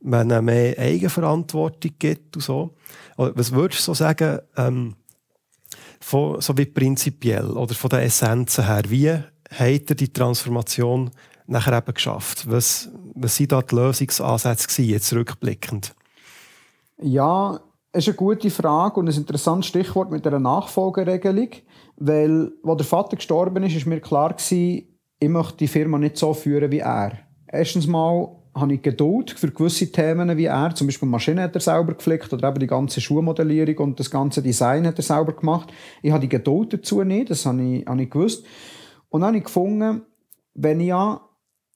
[0.00, 2.74] man mehr Eigenverantwortung gibt und so.
[3.16, 4.96] Was würdest du so sagen, ähm,
[6.04, 11.10] von, so wie prinzipiell oder von der Essenzen her, wie hat er die Transformation
[11.46, 12.50] nachher eben geschafft?
[12.50, 15.94] Was, was sind da die Lösungsansätze gewesen, jetzt rückblickend?
[17.00, 17.58] Ja,
[17.92, 21.48] ist eine gute Frage und ein interessantes Stichwort mit der Nachfolgeregelung,
[21.96, 24.88] weil, als der Vater gestorben ist, ist mir klar gewesen,
[25.18, 27.18] ich möchte die Firma nicht so führen wie er.
[27.46, 30.74] Erstens mal habe ich Geduld für gewisse Themen wie er.
[30.74, 34.42] Zum Beispiel Maschinen hat er selber geflickt oder eben die ganze Schuhmodellierung und das ganze
[34.42, 35.72] Design hat er selber gemacht.
[36.02, 38.44] Ich habe die Geduld dazu nicht, das habe ich, habe ich gewusst.
[39.08, 40.02] Und dann habe ich gefunden,
[40.54, 41.20] wenn ich ja,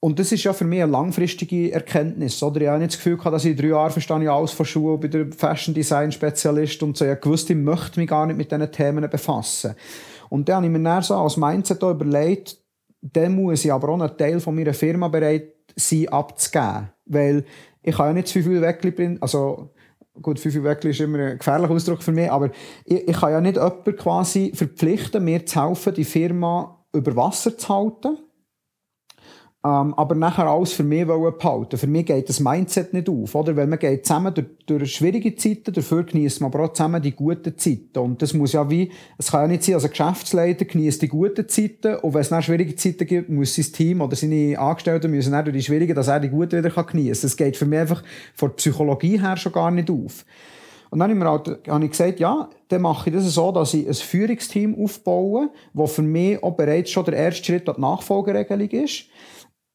[0.01, 2.61] und das ist ja für mich eine langfristige Erkenntnis, oder?
[2.61, 4.99] Ich habe nicht das Gefühl gehabt, dass ich drei Jahren verstehe ich alles von Schuhen,
[5.01, 7.03] bin der Fashion Design Spezialist und so.
[7.03, 9.75] Ich habe gewusst, ich möchte mich gar nicht mit diesen Themen befassen.
[10.29, 12.57] Und dann habe ich mir dann so als Mindset überlegt,
[13.01, 16.89] dann muss ich aber auch einen Teil von meiner Firma bereit sein abzugeben.
[17.05, 17.45] Weil
[17.81, 19.71] ich kann ja nicht zu viel Weckli also
[20.21, 22.51] gut, viel Weckli ist immer ein gefährlicher Ausdruck für mich, aber
[22.85, 27.57] ich, ich kann ja nicht jemanden quasi verpflichten, mir zu helfen, die Firma über Wasser
[27.57, 28.17] zu halten
[29.61, 33.57] ähm, aber nachher alles für mich behalten Für mich geht das Mindset nicht auf, oder?
[33.57, 37.11] Weil man geht zusammen durch, durch schwierige Zeiten, dafür genießt man aber auch zusammen die
[37.11, 37.99] guten Zeiten.
[37.99, 41.09] Und das muss ja wie, es kann ja nicht sein, als ein Geschäftsleiter genießt die
[41.09, 45.11] guten Zeiten und wenn es dann schwierige Zeiten gibt, muss sein Team oder seine Angestellten
[45.11, 47.29] müssen dann durch die schwierigen, dass er die guten wieder geniessen kann.
[47.29, 48.01] Das geht für mich einfach
[48.35, 50.25] von der Psychologie her schon gar nicht auf.
[50.89, 53.51] Und dann habe ich, mir halt, habe ich gesagt, ja, dann mache ich das so,
[53.51, 57.75] dass ich ein Führungsteam aufbaue, wo für mich auch bereits schon der erste Schritt an
[57.75, 59.05] die Nachfolgeregelung ist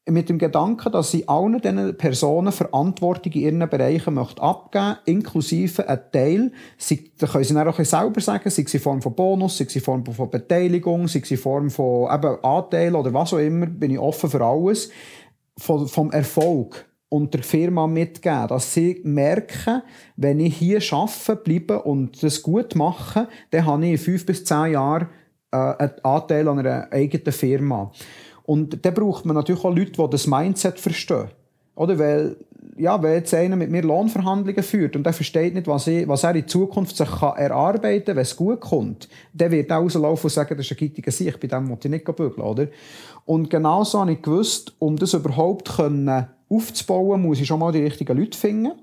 [0.07, 5.87] mit dem Gedanken, dass sie allen diesen Personen Verantwortung in ihren Bereichen möchte abgeben inklusive
[5.89, 9.15] einen Teil, sie, da können sie dann auch selber sagen, sei es in Form von
[9.15, 13.13] Bonus, sei es in Form von Beteiligung, sei es in Form von eben Anteil oder
[13.13, 14.91] was auch immer, bin ich offen für alles,
[15.57, 19.81] vom, vom Erfolg und der Firma mitgeben, dass sie merken,
[20.17, 24.43] wenn ich hier arbeite, bleibe und das gut mache, dann habe ich in fünf bis
[24.43, 25.07] zehn Jahren
[25.51, 27.91] äh, einen Anteil an einer eigenen Firma.
[28.45, 31.29] Und dann braucht man natürlich auch Leute, die das Mindset verstehen.
[31.75, 31.97] Oder?
[31.97, 32.37] Weil,
[32.77, 36.23] ja, wenn jetzt einer mit mir Lohnverhandlungen führt und der versteht nicht, was, ich, was
[36.23, 40.25] er in Zukunft sich kann erarbeiten kann, wenn es gut kommt, dann wird er rauslaufen
[40.25, 42.67] und sagen, das ist ein gittiger Sieg, bei dem muss ich nicht bügeln, oder?
[43.25, 45.69] Und genauso habe ich gewusst, um das überhaupt
[46.49, 48.73] aufzubauen, muss ich schon mal die richtigen Leute finden.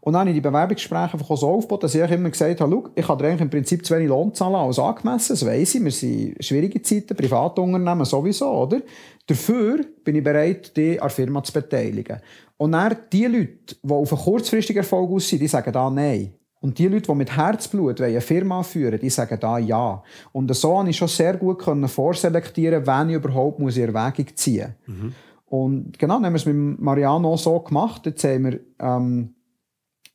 [0.00, 2.88] Und dann habe ich die Bewerbungsgespräche einfach so aufgebaut, dass ich immer gesagt habe, schau,
[2.94, 5.32] ich kann dir eigentlich im Prinzip zu wenig Lohn zahlen als angemessen.
[5.32, 5.84] Das weiss ich.
[5.84, 8.80] Wir sind schwierige Zeiten, Privatunternehmen sowieso, oder?
[9.26, 12.20] Dafür bin ich bereit, dich an der Firma zu beteiligen.
[12.56, 16.32] Und dann die Leute, die auf einen kurzfristigen Erfolg aus sind, die sagen da nein.
[16.60, 20.02] Und die Leute, die mit Herzblut eine Firma führen, die sagen da ja.
[20.32, 24.74] Und so konnte ich schon sehr gut vorselektieren, wen ich überhaupt muss in Erwägung ziehen
[24.86, 24.96] muss.
[24.96, 25.14] Mhm.
[25.46, 28.04] Und genau, dann haben wir es mit Mariano so gemacht.
[28.06, 29.34] Jetzt haben wir ähm,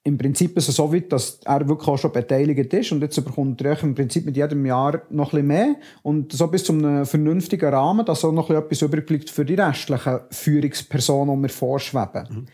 [0.05, 3.23] im Prinzip ist es so weit, dass er wirklich auch schon beteiligt ist und jetzt
[3.23, 6.73] bekommt er im Prinzip mit jedem Jahr noch ein bisschen mehr und so bis zu
[6.73, 12.27] einem vernünftigen Rahmen, dass auch noch etwas bleibt für die restlichen Führungspersonen, die mir vorschweben.
[12.29, 12.45] Mhm.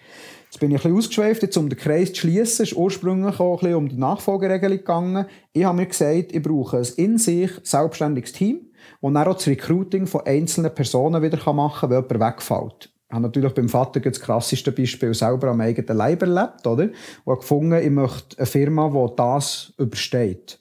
[0.46, 3.54] Jetzt bin ich ein bisschen ausgeschweift, jetzt um den Kreis zu schließen, ist ursprünglich auch
[3.56, 5.26] ein bisschen um die Nachfolgeregelung gegangen.
[5.54, 8.62] Ich habe mir gesagt, ich brauche ein in sich selbstständiges Team,
[9.02, 13.24] das dann auch das Recruiting von einzelnen Personen wieder machen kann, wenn jemand wegfällt habe
[13.24, 16.84] natürlich beim Vater das krasseste Beispiel selber am eigenen Leib erlebt, oder?
[16.84, 20.60] Und habe gefunden, ich möchte eine Firma, die das übersteht.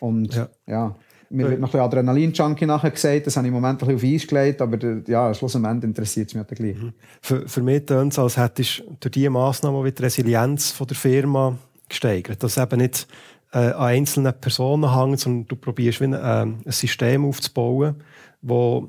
[0.00, 0.96] Und ja, ja
[1.30, 4.12] mir wird noch ein bisschen Adrenalin-Junkie nachher gesagt, das habe ich im Moment ein bisschen
[4.12, 6.76] auf Eis gelegt, aber ja, schlussendlich interessiert es mich gleich.
[6.76, 6.92] Mhm.
[7.20, 10.96] Für, für mich tönt es, als hättest du durch diese Massnahmen die Resilienz von der
[10.96, 12.42] Firma gesteigert.
[12.42, 13.06] Dass eben nicht
[13.52, 17.96] äh, an einzelnen Personen hängt, sondern du probierst wie ein, äh, ein System aufzubauen,
[18.40, 18.88] wo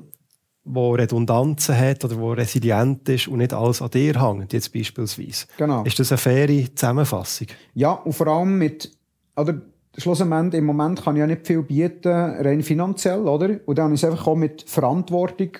[0.64, 5.46] wo Redundanzen hat oder wo resilient ist und nicht alles an dir hängt, jetzt beispielsweise.
[5.56, 5.82] Genau.
[5.84, 7.48] Ist das eine faire Zusammenfassung?
[7.74, 8.90] Ja, und vor allem mit,
[9.36, 9.60] oder
[9.96, 13.58] schlussendlich im Moment kann ich ja nicht viel bieten, rein finanziell, oder?
[13.66, 15.50] Und dann ist es einfach auch mit Verantwortung,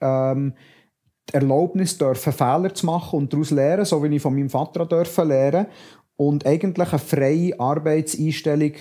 [0.00, 0.54] ähm,
[1.28, 4.86] die Erlaubnis dürfen, Fehler zu machen und daraus lernen, so wie ich von meinem Vater
[4.86, 5.66] dürfen lernen
[6.16, 8.72] und eigentlich eine freie Arbeitseinstellung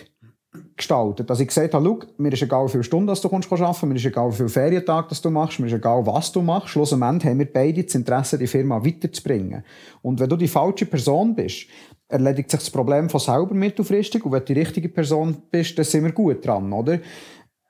[0.75, 1.29] gestaltet.
[1.29, 3.95] Dass ich gesagt habe, schau, mir ist egal, wie viele Stunden du kommst arbeiten, mir
[3.95, 6.69] ist egal, wie viele Ferientage du machst, mir ist egal, was du machst.
[6.69, 9.63] Schlussendlich haben wir beide das Interesse, die Firma weiterzubringen.
[10.01, 11.67] Und wenn du die falsche Person bist,
[12.07, 14.25] erledigt sich das Problem von selber mittelfristig.
[14.25, 16.99] Und wenn du die richtige Person bist, dann sind wir gut dran, oder?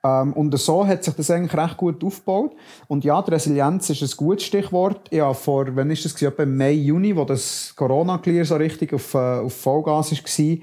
[0.02, 2.56] Ähm, und so hat sich das eigentlich recht gut aufgebaut.
[2.88, 5.12] Und ja, die Resilienz ist ein gutes Stichwort.
[5.12, 6.20] Ja, vor, wann ist das?
[6.22, 10.58] Etwa Mai, Juni, wo das Corona-Clear so richtig auf, äh, auf Vollgas war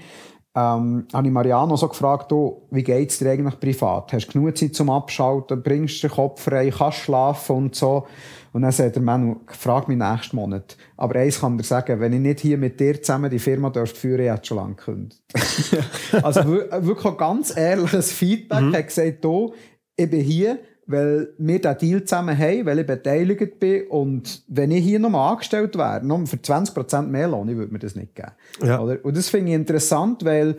[0.58, 4.12] ähm, habe ich Mariano so gefragt, du, wie geht es dir eigentlich privat?
[4.12, 5.62] Hast du genug Zeit zum Abschalten?
[5.62, 6.74] Bringst du den Kopf frei?
[6.76, 8.08] Kannst du schlafen und so?
[8.54, 10.76] Und dann sagt der Mann, frag mich nächsten Monat.
[10.96, 14.00] Aber eins kann dir sagen, wenn ich nicht hier mit dir zusammen die Firma dürfte
[14.00, 15.22] führen, ich hätte schon lange gekündigt.
[16.24, 18.62] also wirklich ganz ehrliches Feedback.
[18.62, 18.74] Mhm.
[18.74, 19.54] Er hat gesagt, du,
[19.96, 23.88] ich bin hier, weil wir diesen Deal zusammen haben, weil ich beteiligt bin.
[23.88, 27.80] Und wenn ich hier nochmal angestellt wäre, noch für 20% mehr Lohn, ich würde mir
[27.80, 28.32] das nicht geben.
[28.64, 28.80] Ja.
[28.80, 28.98] Oder?
[29.04, 30.58] Und das finde ich interessant, weil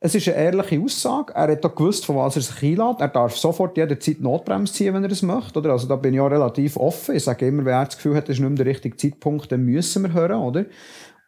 [0.00, 1.34] es ist eine ehrliche Aussage.
[1.34, 3.00] Er hat auch gewusst, von was er sich einlädt.
[3.00, 5.58] Er darf sofort jederzeit Notbremse ziehen, wenn er es möchte.
[5.58, 5.72] Oder?
[5.72, 7.14] Also da bin ich auch relativ offen.
[7.14, 9.52] Ich sage immer, wenn er das Gefühl hat, es ist nicht mehr der richtige Zeitpunkt,
[9.52, 10.40] dann müssen wir hören.
[10.40, 10.64] Oder?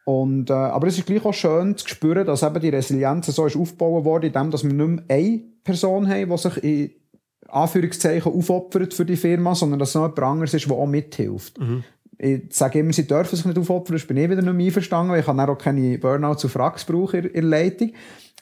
[0.05, 3.45] Und, äh, aber es ist gleich auch schön zu spüren, dass eben die Resilienz so
[3.45, 6.91] ist aufgebaut worden, indem dass wir nicht mehr eine Person haben, die sich in
[7.53, 11.59] Anführungszeichen aufopfert für die Firma, sondern dass es noch jemand anderes ist, der auch mithilft.
[11.59, 11.83] Mhm.
[12.17, 15.11] Ich sage immer, sie dürfen sich nicht aufopfern, das bin ich wieder nicht mehr einverstanden,
[15.11, 17.93] weil ich kann auch keine Burnout auf Fracks brauchen in der Leitung.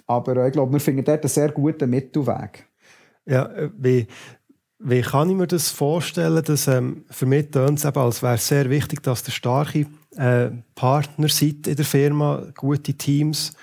[0.08, 2.68] Aber äh, ich glaube, wir finden dort einen sehr guten Mittelweg.
[3.26, 4.08] Ja, äh, wie,
[4.80, 8.36] wie kann ich mir das vorstellen, dass ähm, für mich tönt es eben, als wäre
[8.36, 13.54] es sehr wichtig, dass der starke äh, Partner seid in der Firma, gute Teams,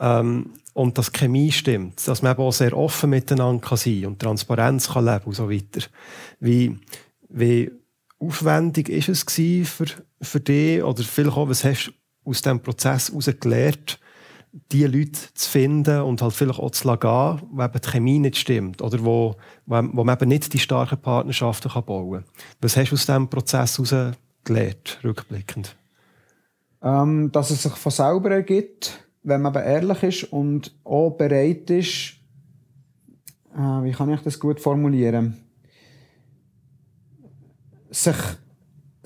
[0.00, 4.18] ähm, und dass Chemie stimmt, dass man eben auch sehr offen miteinander kann sein und
[4.18, 5.86] Transparenz kann leben und so weiter.
[6.40, 6.76] Wie,
[7.28, 7.70] wie
[8.18, 9.24] aufwendig ist es
[9.68, 9.86] für,
[10.20, 14.00] für dich oder vielleicht auch, was hast du aus diesem Prozess heraus gelernt,
[14.72, 18.36] die Leute zu finden und halt vielleicht auch zu gehen, wo eben die Chemie nicht
[18.36, 22.44] stimmt oder wo, wo, wo man eben nicht die starken Partnerschaften kann bauen kann.
[22.60, 25.76] Was hast du aus diesem Prozess heraus gelernt, rückblickend?
[26.82, 31.68] Ähm, dass es sich von selber ergibt wenn man aber ehrlich ist und auch bereit
[31.70, 32.14] ist,
[33.54, 35.36] äh, wie kann ich das gut formulieren,
[37.90, 38.16] sich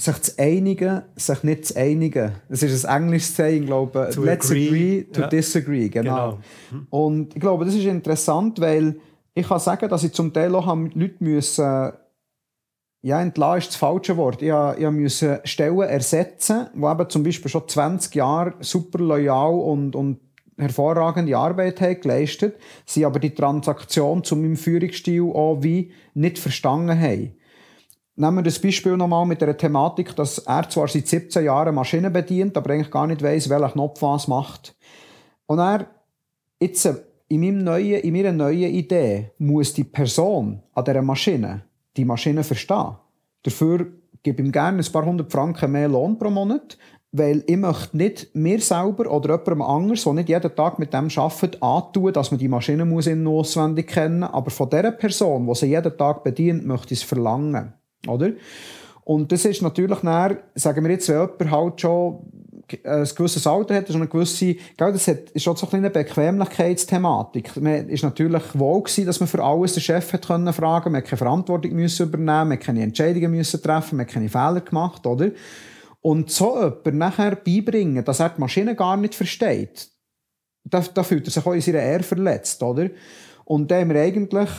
[0.00, 2.30] sich zu einigen, sich nicht zu einigen.
[2.48, 4.16] Das ist ein englisches Saying, glaube ich.
[4.16, 4.68] Let's agree.
[4.68, 5.26] agree to Ja.
[5.26, 5.88] disagree.
[5.88, 6.38] Genau.
[6.70, 6.84] Genau.
[6.90, 9.00] Und ich glaube, das ist interessant, weil
[9.34, 11.92] ich kann sagen, dass ich zum Teil auch Leute müssen,
[13.02, 14.42] ja, entlassen ist das falsche Wort.
[14.42, 19.94] Ich, ich müssen Stellen ersetzen, die eben zum Beispiel schon 20 Jahre super loyal und,
[19.94, 20.20] und
[20.56, 26.98] hervorragende Arbeit haben geleistet, sie aber die Transaktion zu meinem Führungsstil auch wie nicht verstanden
[26.98, 27.34] haben.
[28.16, 32.12] Nehmen wir das Beispiel nochmal mit der Thematik, dass er zwar seit 17 Jahren Maschinen
[32.12, 34.74] bedient, aber eigentlich gar nicht weiss, welcher Knopf was macht.
[35.46, 35.86] Und er,
[36.60, 36.84] jetzt
[37.28, 41.67] in, meinem neuen, in meiner neuen Idee muss die Person an dieser Maschine
[41.98, 42.96] die Maschine verstehen.
[43.42, 43.88] Dafür
[44.22, 46.78] gebe ich ihm gerne ein paar hundert Franken mehr Lohn pro Monat,
[47.12, 51.08] weil ich möchte nicht mir selber oder jemandem anders, der nicht jeden Tag mit dem
[51.14, 55.54] arbeitet, antun, dass man die Maschine muss in- auswendig kennen Aber von dieser Person, die
[55.54, 57.72] sie jeden Tag bedient, möchte ich es verlangen.
[58.06, 58.32] Oder?
[59.04, 62.18] Und das ist natürlich dann, sagen wir jetzt, wenn jemand halt schon
[62.84, 65.90] ein gewisses Alter hat, schon eine gewisse, gell, das hat, ist schon so ein eine
[65.90, 67.56] Bequemlichkeitsthematik.
[67.56, 71.02] Man ist natürlich wohl gewesen, dass man für alles den Chef hat können fragen, man
[71.02, 75.06] hat keine Verantwortung müssen übernehmen, man keine Entscheidungen müssen treffen, man hat keine Fehler gemacht,
[75.06, 75.30] oder?
[76.00, 79.88] Und so jemand nachher beibringen, dass er die Maschine gar nicht versteht,
[80.64, 82.90] da, da fühlt er sich auch in seiner Ehre verletzt, oder?
[83.44, 84.50] Und da haben wir eigentlich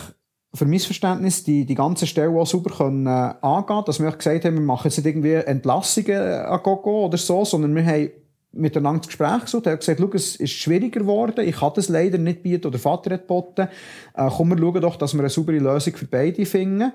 [0.54, 4.46] für mein Verständnis die, die ganze Stelle auch super können, äh, angehen dass wir gesagt
[4.46, 8.10] haben, wir machen jetzt nicht irgendwie Entlassungen an Gogo oder so, sondern wir haben
[8.52, 11.90] miteinander das Gespräch gesucht, er hat gesagt, schau, es ist schwieriger geworden, ich kann das
[11.90, 13.68] leider nicht bieten oder der Vater hat geboten,
[14.16, 16.92] äh, komm, wir schauen doch, dass wir eine saubere Lösung für beide finden.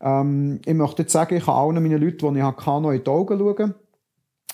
[0.00, 3.04] Ähm, ich möchte jetzt sagen, ich kann allen meinen Leuten, die ich hatte, noch in
[3.04, 3.74] die Augen schauen.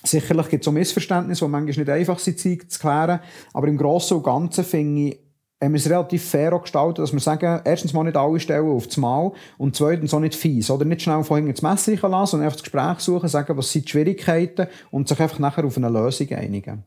[0.04, 3.20] Sicherlich gibt es auch Missverständnisse, die manchmal nicht einfach sind zu klären,
[3.54, 5.21] aber im Großen und Ganzen finde ich,
[5.62, 8.86] haben wir es relativ fair gestaltet, dass wir sagen, erstens mal nicht alle Stellen auf
[8.86, 10.70] das Mal und zweitens auch nicht fies.
[10.70, 13.70] Oder nicht schnell von hinten ins Messer lassen, sondern einfach das Gespräch suchen, sagen, was
[13.70, 16.84] sind die Schwierigkeiten und sich einfach nachher auf eine Lösung einigen.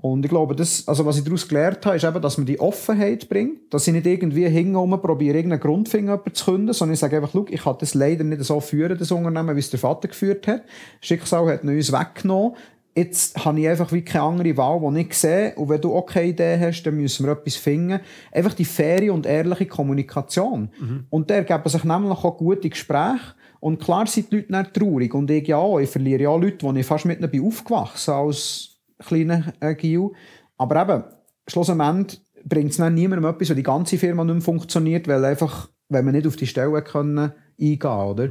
[0.00, 2.60] Und ich glaube, das, also was ich daraus gelernt habe, ist eben, dass man die
[2.60, 7.16] Offenheit bringt, dass ich nicht irgendwie hingehe probiere, irgendeinen Grundfinger zu künden, sondern ich sage
[7.16, 10.06] einfach, schau, ich kann das leider nicht so führen, das Unternehmen, wie es der Vater
[10.06, 10.62] geführt hat.
[11.00, 12.54] Schicksal hat uns weggenommen.
[12.98, 15.54] Jetzt habe ich einfach wie keine andere Wahl, die ich sehe.
[15.54, 18.00] Und wenn du auch keine Idee hast, dann müssen wir etwas finden.
[18.32, 20.70] Einfach die faire und ehrliche Kommunikation.
[21.08, 23.34] Und da ergeben sich nämlich auch gute Gespräche.
[23.60, 25.14] Und klar sind die Leute nicht traurig.
[25.14, 25.78] Und ich ja auch.
[25.78, 29.76] Ich verliere ja auch Leute, die ich fast mit ihnen bin aufgewachsen als kleiner äh,
[29.76, 30.10] Gil.
[30.56, 31.04] Aber eben,
[31.46, 35.68] schlussendlich bringt es dann niemandem etwas, wenn die ganze Firma nicht mehr funktioniert, weil einfach,
[35.88, 38.28] wenn man nicht auf die Stelle können eingehen oder?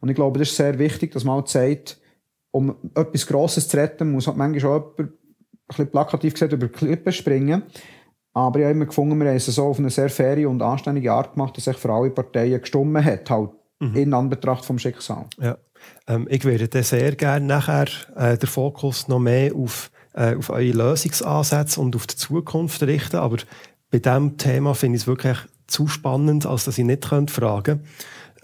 [0.00, 1.98] Und ich glaube, das ist sehr wichtig, dass man halt sagt,
[2.52, 5.18] um etwas Grosses zu retten, muss halt manchmal auch jemand, ein
[5.68, 7.62] bisschen plakativ gesagt, über Klippen springen.
[8.34, 11.12] Aber ich habe immer gefunden, wir haben es so auf eine sehr faire und anständige
[11.12, 13.50] Art gemacht, dass sich für alle Parteien gestummen hat, halt
[13.94, 15.24] in Anbetracht vom Schicksal.
[15.40, 15.58] Ja.
[16.06, 20.50] Ähm, ich würde dann sehr gerne nachher äh, den Fokus noch mehr auf, äh, auf
[20.50, 23.16] eure Lösungsansätze und auf die Zukunft richten.
[23.16, 23.38] Aber
[23.90, 27.82] bei diesem Thema finde ich es wirklich zu spannend, als dass ich nicht könnte fragen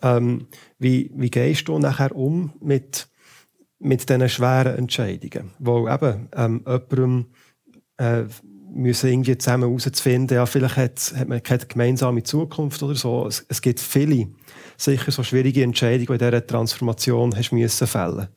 [0.03, 0.47] ähm,
[0.79, 3.08] wie, wie gehst du nachher um mit,
[3.79, 5.51] mit diesen schweren Entscheidungen?
[5.59, 7.27] Wo eben ähm, jemandem
[7.99, 8.25] äh,
[8.71, 13.27] müssen irgendwie zusammen herauszufinden, ja, vielleicht hat, man keine gemeinsame Zukunft oder so.
[13.27, 14.29] Es, es gibt viele,
[14.77, 18.29] sicher so schwierige Entscheidungen, die in dieser Transformation hast müssen fällen.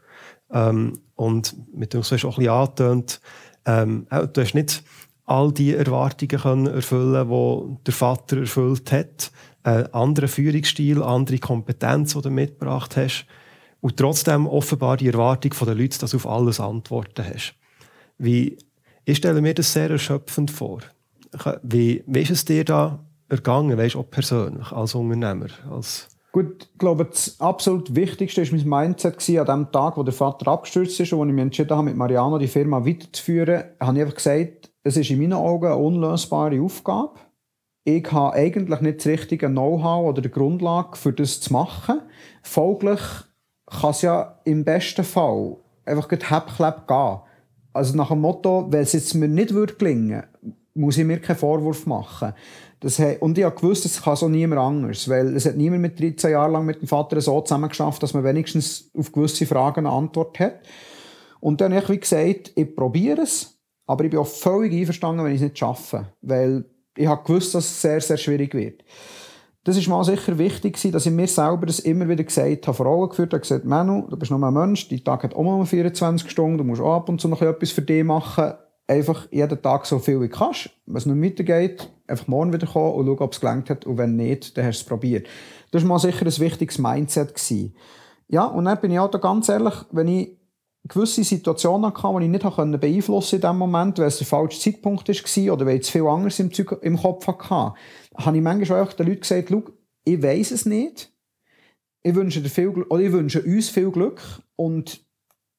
[0.51, 3.21] Ähm, und mit dem, so hast du auch ein bisschen angetönt,
[3.65, 4.83] ähm, du hast nicht
[5.25, 9.31] all die Erwartungen können erfüllen, die der Vater erfüllt hat.
[9.63, 13.27] Äh, anderen Führungsstil, andere Kompetenz, die du mitgebracht hast.
[13.81, 17.55] Und trotzdem offenbar die Erwartung der Leute, dass du auf alles Antworten hast.
[18.17, 18.57] Wie,
[19.05, 20.79] ich stelle mir das sehr erschöpfend vor.
[21.63, 25.47] Wie, wie ist es dir da ergangen, weißt, auch persönlich, als Unternehmer?
[25.69, 30.13] Als Gut, ich glaube, das absolut Wichtigste war mein Mindset an dem Tag, wo der
[30.13, 34.01] Vater abgestürzt ist und ich mich entschieden habe, mit Mariano die Firma weiterzuführen, habe ich
[34.03, 37.19] einfach gesagt, es ist in meinen Augen eine unlösbare Aufgabe.
[37.83, 41.99] Ich habe eigentlich nicht das richtige Know-how oder die Grundlage, für das zu machen.
[42.43, 43.01] Folglich
[43.79, 47.19] kann es ja im besten Fall einfach gut Häppchleb gehen.
[47.73, 50.23] Also nach dem Motto, wenn es jetzt mir nicht würde gelingen
[50.73, 52.33] muss ich mir keinen Vorwurf machen.
[52.79, 55.81] Das he, und ich habe gewusst, das kann so niemand anders, weil es hat niemand
[55.81, 59.85] mit 13 Jahren lang mit dem Vater so zusammengeschafft, dass man wenigstens auf gewisse Fragen
[59.85, 60.61] eine Antwort hat.
[61.39, 65.23] Und dann habe ich wie gesagt, ich probiere es, aber ich bin auch völlig einverstanden,
[65.23, 66.65] wenn ich es nicht schaffe, weil
[66.95, 68.83] ich habe gewusst, dass es sehr, sehr schwierig wird.
[69.63, 72.75] Das ist mal sicher wichtig gewesen, dass ich mir selber das immer wieder gesagt habe,
[72.75, 75.43] vor Augen geführt habe, gesagt, Manu, du bist nur ein Mensch, dein Tag hat auch
[75.43, 78.53] nur 24 Stunden, du musst auch ab und zu noch etwas für dich machen,
[78.87, 80.71] einfach jeden Tag so viel wie du kannst.
[80.85, 83.85] Wenn es nicht weitergeht, einfach morgen wieder kommen und schauen, ob es gelangt hat.
[83.85, 85.27] Und wenn nicht, dann hast du es probiert.
[85.71, 87.35] Das war mal sicher ein wichtiges Mindset.
[87.35, 87.75] Gewesen.
[88.27, 90.37] Ja, und dann bin ich auch da ganz ehrlich, wenn ich
[90.87, 94.59] gewisse Situationen hatte, die ich nicht beeinflussen konnte in dem Moment, weil es der falsche
[94.59, 97.73] Zeitpunkt war oder weil ich zu viel anderes im, Zeug, im Kopf hatte,
[98.15, 99.63] habe ich manchmal auch den Leuten gesagt, schau,
[100.03, 101.11] ich weiß es nicht.
[102.03, 104.21] Ich wünsche, dir viel, oder ich wünsche uns viel Glück
[104.55, 105.05] und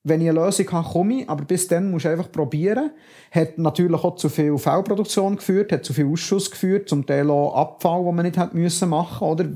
[0.05, 2.91] wenn ich eine Lösung habe, komme ich, aber bis dann musst du einfach probieren.
[3.31, 7.55] Hat natürlich auch zu viel Fehlproduktion geführt, hat zu viel Ausschuss geführt, zum Teil auch
[7.55, 9.49] Abfall, den man nicht hätte machen oder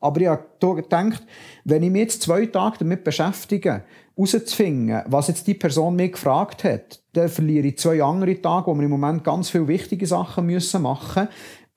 [0.00, 0.44] aber ich habe
[0.82, 1.22] gedacht,
[1.64, 3.84] wenn ich mich jetzt zwei Tage damit beschäftige,
[4.16, 8.74] herauszufinden, was jetzt die Person mich gefragt hat, dann verliere ich zwei andere Tage, wo
[8.74, 11.28] wir im Moment ganz viele wichtige Sachen müssen machen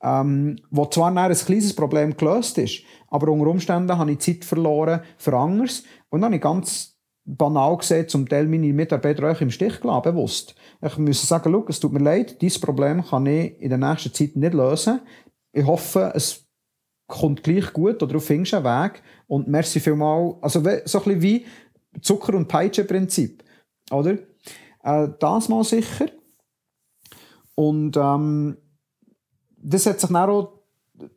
[0.04, 5.00] ähm, wo zwar ein kleines Problem gelöst ist, aber unter Umständen habe ich Zeit verloren
[5.16, 5.82] für anderes.
[6.10, 10.02] Und dann habe ich ganz banal gesehen, zum Teil meine Mitarbeiter euch im Stich gelassen,
[10.02, 10.54] bewusst.
[10.82, 14.12] Ich muss sagen, schau, es tut mir leid, dieses Problem kann ich in der nächsten
[14.12, 15.00] Zeit nicht lösen.
[15.52, 16.46] Ich hoffe, es
[17.06, 20.36] kommt gleich gut oder du findest einen Weg und merci vielmal.
[20.42, 21.46] Also so ein bisschen wie
[22.00, 23.42] Zucker- und Peitsche-Prinzip,
[23.90, 24.18] oder?
[24.82, 26.06] Äh, das mal sicher.
[27.54, 28.56] Und ähm,
[29.56, 30.60] das hat sich dann auch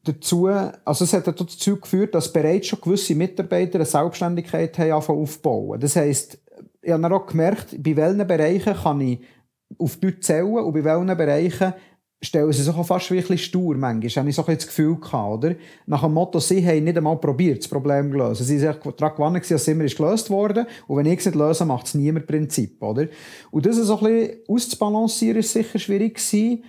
[0.04, 5.80] dazu, also es hat dazu geführt, dass bereits schon gewisse Mitarbeiter eine Selbstständigkeit haben aufbauen.
[5.80, 6.40] Das heisst,
[6.82, 9.20] ich habe auch gemerkt, bei welchen Bereichen kann ich
[9.78, 11.74] auf die zählen und bei welchen Bereichen
[12.22, 14.10] stellen sie sich auch fast wirklich stur manchmal.
[14.10, 15.56] habe ich so ein das Gefühl gehabt, oder?
[15.86, 18.46] Nach dem Motto, sie haben nicht einmal probiert, das Problem zu lösen.
[18.46, 20.66] Sie sind daran gewonnen, dass es immer ist gelöst worden.
[20.88, 23.08] Und wenn ich es nicht löse, macht es niemand Prinzip, oder?
[23.52, 26.64] Und das so ein bisschen auszubalancieren, ist sicher schwierig gewesen.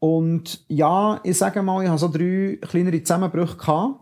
[0.00, 4.00] Und ja, ich sage mal, ich habe so drei kleinere Zusammenbrüche gehabt.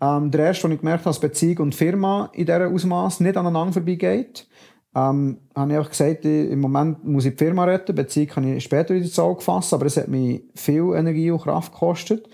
[0.00, 3.36] Ähm, der erste, wo ich gemerkt habe, dass Beziehung und Firma in dieser Ausmaß nicht
[3.36, 4.46] aneinander vorbeigeht.
[4.94, 8.64] Ähm, habe ich einfach gesagt, im Moment muss ich die Firma retten, Beziehung kann ich
[8.64, 12.26] später wieder Auge fassen, aber es hat mich viel Energie und Kraft gekostet.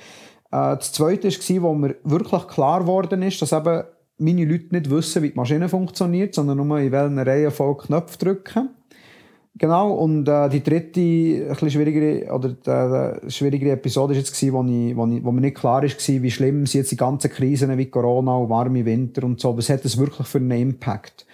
[0.50, 3.82] Äh, das Zweite war, wo mir wirklich klar geworden ist, dass eben
[4.18, 8.70] meine Leute nicht wissen, wie die Maschine funktioniert, sondern nur in welchen Reihenfolge Knöpfe drücken.
[9.58, 14.52] Genau, und äh, die dritte, ein bisschen schwierigere, oder die, die schwierigere Episode war jetzt,
[14.52, 17.30] wo, ich, wo, ich, wo mir nicht klar war, wie schlimm sind jetzt die ganzen
[17.30, 19.56] Krisen wie Corona und warme Winter und so.
[19.56, 21.25] Was hat das wirklich für einen Impact?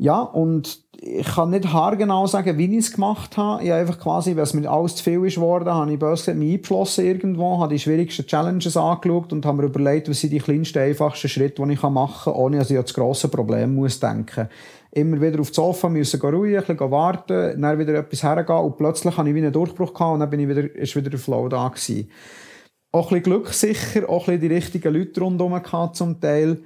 [0.00, 3.62] Ja, und ich kann nicht haargenau sagen, wie ich es gemacht habe.
[3.62, 6.34] Ich habe einfach quasi, weil es mir alles zu viel ist geworden, habe ich böse
[6.34, 10.38] mich eingeschlossen irgendwo, habe die schwierigsten Challenges angeschaut und habe mir überlegt, was sind die
[10.38, 13.98] kleinsten, einfachsten Schritte, die ich machen kann, ohne dass ich an das grosse Problem muss
[13.98, 14.48] denken
[14.92, 18.58] Immer wieder auf das Sofa müssen gehen ruhig, ein bisschen warten, dann wieder etwas hergehen
[18.58, 21.10] und plötzlich habe ich wieder einen Durchbruch gehabt und dann bin ich wieder, ist wieder
[21.10, 22.10] der Flow da gewesen.
[22.90, 26.62] Auch ein bisschen Glück sicher, auch ein bisschen die richtigen Leute rundherum gehabt zum Teil.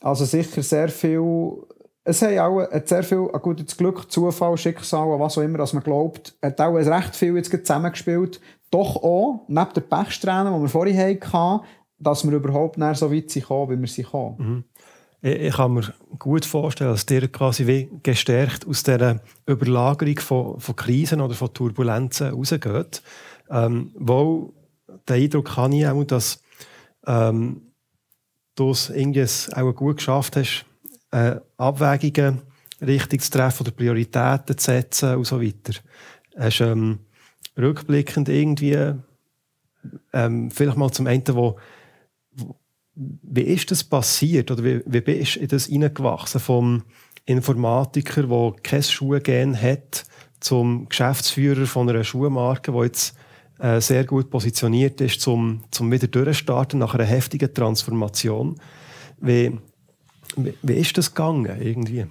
[0.00, 1.58] Also sicher sehr viel
[2.04, 5.82] es haben auch sehr viel, ein gutes Glück, Zufall, Schicksal, was auch immer, dass man
[5.82, 8.40] glaubt, hat auch recht viel jetzt zusammengespielt.
[8.70, 11.64] Doch auch, neben der Pechsträhne, die wir vorhin hatten,
[11.98, 14.64] dass wir überhaupt nicht so weit sind wie wir sind mhm.
[15.20, 20.60] ich, ich kann mir gut vorstellen, dass dir quasi wie gestärkt aus dieser Überlagerung von,
[20.60, 23.02] von Krisen oder von Turbulenzen rausgeht.
[23.50, 24.52] Ähm, wo
[25.08, 26.42] den Eindruck habe ich auch, dass
[27.06, 27.72] ähm,
[28.54, 30.66] du es irgendwie auch gut geschafft hast,
[31.10, 32.42] äh, Abwägungen
[32.80, 35.78] richtig zu treffen oder Prioritäten zu setzen und so weiter.
[36.36, 37.00] Hast ähm,
[37.56, 38.94] rückblickend irgendwie
[40.12, 41.58] ähm, vielleicht mal zum Ende, wo,
[42.32, 42.56] wo,
[42.94, 46.84] wie ist das passiert oder wie, wie bist du in das hineingewachsen vom
[47.26, 50.04] Informatiker, der kein Schuhgen hat,
[50.40, 53.14] zum Geschäftsführer von einer Schuhmarke, der jetzt
[53.58, 58.60] äh, sehr gut positioniert ist, zum, zum wieder durchstarten nach einer heftigen Transformation.
[59.20, 59.58] Wie,
[60.62, 62.06] wie ist das gegangen irgendwie?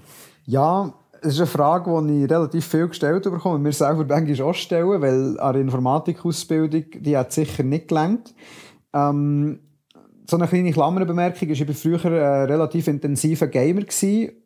[0.45, 3.59] Ja, es ist eine Frage, die ich relativ viel gestellt bekomme.
[3.59, 8.34] Mir selber ich auch stellen, weil eine Informatikausbildung, die hat sicher nicht gelangt.
[8.93, 9.59] Ähm,
[10.30, 13.84] so eine kleine Klammerbemerkung ist, ich war früher ein relativ intensiver Gamer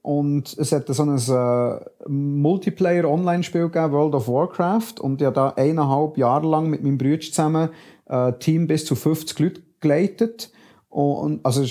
[0.03, 5.49] und es hat so ein äh, Multiplayer-Online-Spiel gegeben, World of Warcraft und ich habe da
[5.49, 7.69] eineinhalb Jahre lang mit meinem Bruder zusammen
[8.05, 10.51] ein äh, Team bis zu 50 Leute geleitet
[10.89, 11.63] und, also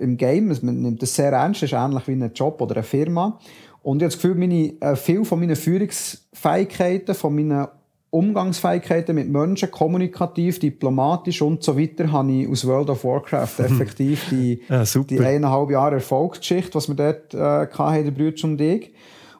[0.00, 2.82] im Game, man nimmt das sehr ernst, das ist ähnlich wie ein Job oder eine
[2.82, 3.38] Firma.
[3.82, 7.68] Und ich habe das Gefühl, meine, äh, viel von meinen Führungsfähigkeiten, von meinen
[8.10, 14.28] Umgangsfähigkeiten mit Menschen, kommunikativ, diplomatisch und so weiter, habe ich aus World of Warcraft effektiv
[14.30, 18.92] die, ja, die eineinhalb Jahre Erfolgsgeschichte, was wir dort äh, hatten, der Brüder und ich.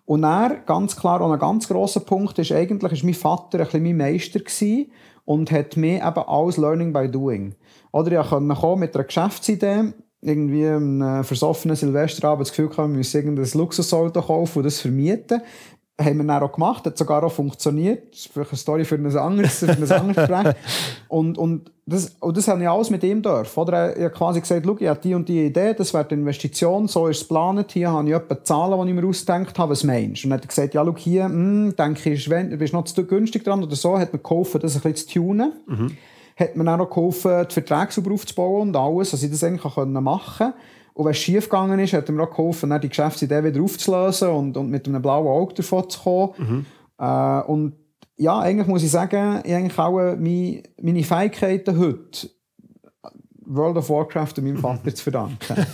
[0.05, 3.65] Und er, ganz klar, und ein ganz grosser Punkt ist, eigentlich ist mein Vater ein
[3.65, 4.91] bisschen mein Meister gewesen
[5.25, 7.55] und hat mir eben alles Learning by Doing.
[7.93, 9.93] Oder ich konnte mit einer Geschäftsidee
[10.23, 15.41] irgendwie einem versoffenen Silvesterabend das Gefühl gehabt, wir müssen irgendein Luxusauto kaufen und das vermieten.
[16.01, 18.13] haben wir dann auch gemacht, hat sogar auch funktioniert.
[18.13, 20.55] Das ist vielleicht eine Story für ein anderes, für ein anderes Gespräch.
[21.09, 23.59] Und, und, das, und das habe ich alles mit ihm dürfen.
[23.59, 26.15] Oder er hat quasi gesagt, schau, ich habe die und die Idee, das wäre die
[26.15, 29.73] Investition, so ist es geplant, hier habe ich etwa Zahlen, die ich mir ausgedacht habe,
[29.73, 30.27] was meinst du?
[30.27, 33.05] Und dann hat er gesagt, ja, schau, hier, hm, denke ich, du bist noch zu
[33.05, 35.53] günstig dran oder so, hat mir geholfen, das ein bisschen zu tunen.
[35.67, 35.97] Mhm.
[36.41, 39.65] Hat mir dann auch geholfen, die Verträge sauber aufzubauen und alles, dass ich das eigentlich
[39.65, 40.55] machen konnte.
[40.95, 44.29] Und wenn es schief gegangen ist, hat er mir auch geholfen, die Geschäftsidee wieder aufzulösen
[44.29, 46.33] und, und mit einem blauen Auge davon zu kommen.
[46.37, 46.67] Mhm.
[46.99, 47.75] Äh, und
[48.17, 52.29] ja, eigentlich muss ich sagen, ich eigentlich auch meine, meine Fähigkeiten heute
[53.51, 55.37] World of Warcraft und meinem Vater zu verdanken.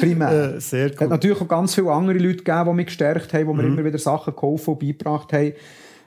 [0.00, 0.54] Primär.
[0.56, 0.94] Äh, sehr cool.
[0.94, 3.62] Es hat natürlich auch ganz viele andere Leute gegeben, die mich gestärkt haben, die mir
[3.62, 3.78] mhm.
[3.78, 5.52] immer wieder Sachen geholfen und beigebracht haben.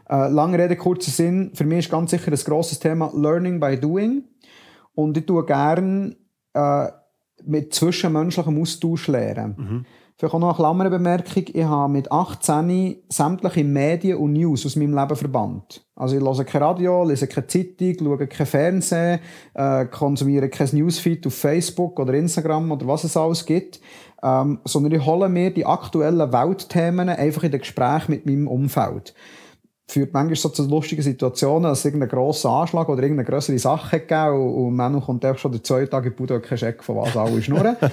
[0.10, 1.52] Äh, lange Rede, kurzer Sinn.
[1.54, 4.24] Für mich ist ganz sicher ein grosses Thema Learning by Doing.
[4.94, 6.16] Und ich tue gerne
[6.54, 6.88] äh,
[7.46, 9.56] mit zwischenmenschlichem Austausch lernen.
[9.58, 9.86] Mhm.
[10.20, 11.44] Vielleicht auch noch eine Klammerbemerkung.
[11.54, 15.86] Ich habe mit 18 sämtliche Medien und News aus meinem Leben verbannt.
[15.96, 19.20] Also ich höre kein Radio, lese keine Zeitung, schaue kein Fernsehen,
[19.54, 23.80] äh, konsumiere kein Newsfeed auf Facebook oder Instagram oder was es alles gibt.
[24.24, 29.14] Ähm, sondern ich hole mir die aktuellen Weltthemen einfach in den Gesprächen mit meinem Umfeld
[29.90, 34.00] führt manchmal so zu lustigen Situationen, dass es irgendeinen grossen Anschlag oder irgendeine größere Sache
[34.00, 36.98] gegeben und, und manchmal kommt einfach schon der zwei Tage in Bude kein Scheck von
[36.98, 37.78] was alle schnurren.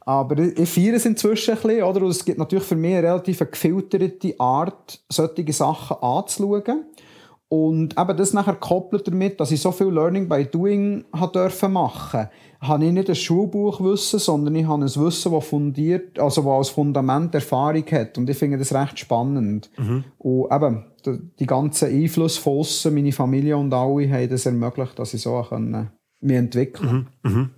[0.00, 2.02] Aber ich feiere es inzwischen ein bisschen, oder?
[2.02, 6.86] Und es gibt natürlich für mich eine relativ gefilterte Art, solche Sachen anzuschauen.
[7.48, 12.30] Und eben das nachher koppelt damit, dass ich so viel Learning by Doing machen durfte
[12.60, 16.68] habe ich nicht ein Schulbuchwissen, sondern ich habe ein Wissen, das fundiert, also das als
[16.68, 18.18] Fundament Erfahrung hat.
[18.18, 19.70] Und ich finde das recht spannend.
[19.78, 20.04] Mhm.
[20.18, 25.14] Und eben, die ganzen Einflüsse von aussen, meine Familie und alle haben das ermöglicht, dass
[25.14, 25.90] ich so können,
[26.20, 27.30] mich entwickeln mhm.
[27.30, 27.50] mhm.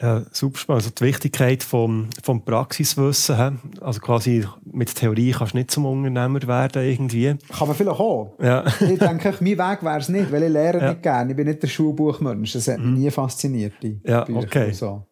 [0.00, 0.82] Ja, super spannend.
[0.82, 6.42] Also die Wichtigkeit vom, vom Praxiswissen, also quasi mit Theorie kannst du nicht zum Unternehmer
[6.46, 7.34] werden irgendwie.
[7.56, 8.34] Kann man vielleicht auch.
[8.38, 8.64] Ja.
[8.66, 10.90] ich denke, mein Weg wäre es nicht, weil ich lehre ja.
[10.90, 11.30] nicht gerne.
[11.30, 12.52] Ich bin nicht der Schulbuchmensch.
[12.52, 12.94] Das hat mich mhm.
[12.94, 13.72] nie fasziniert.
[14.04, 14.72] Ja, okay.
[14.72, 15.06] So.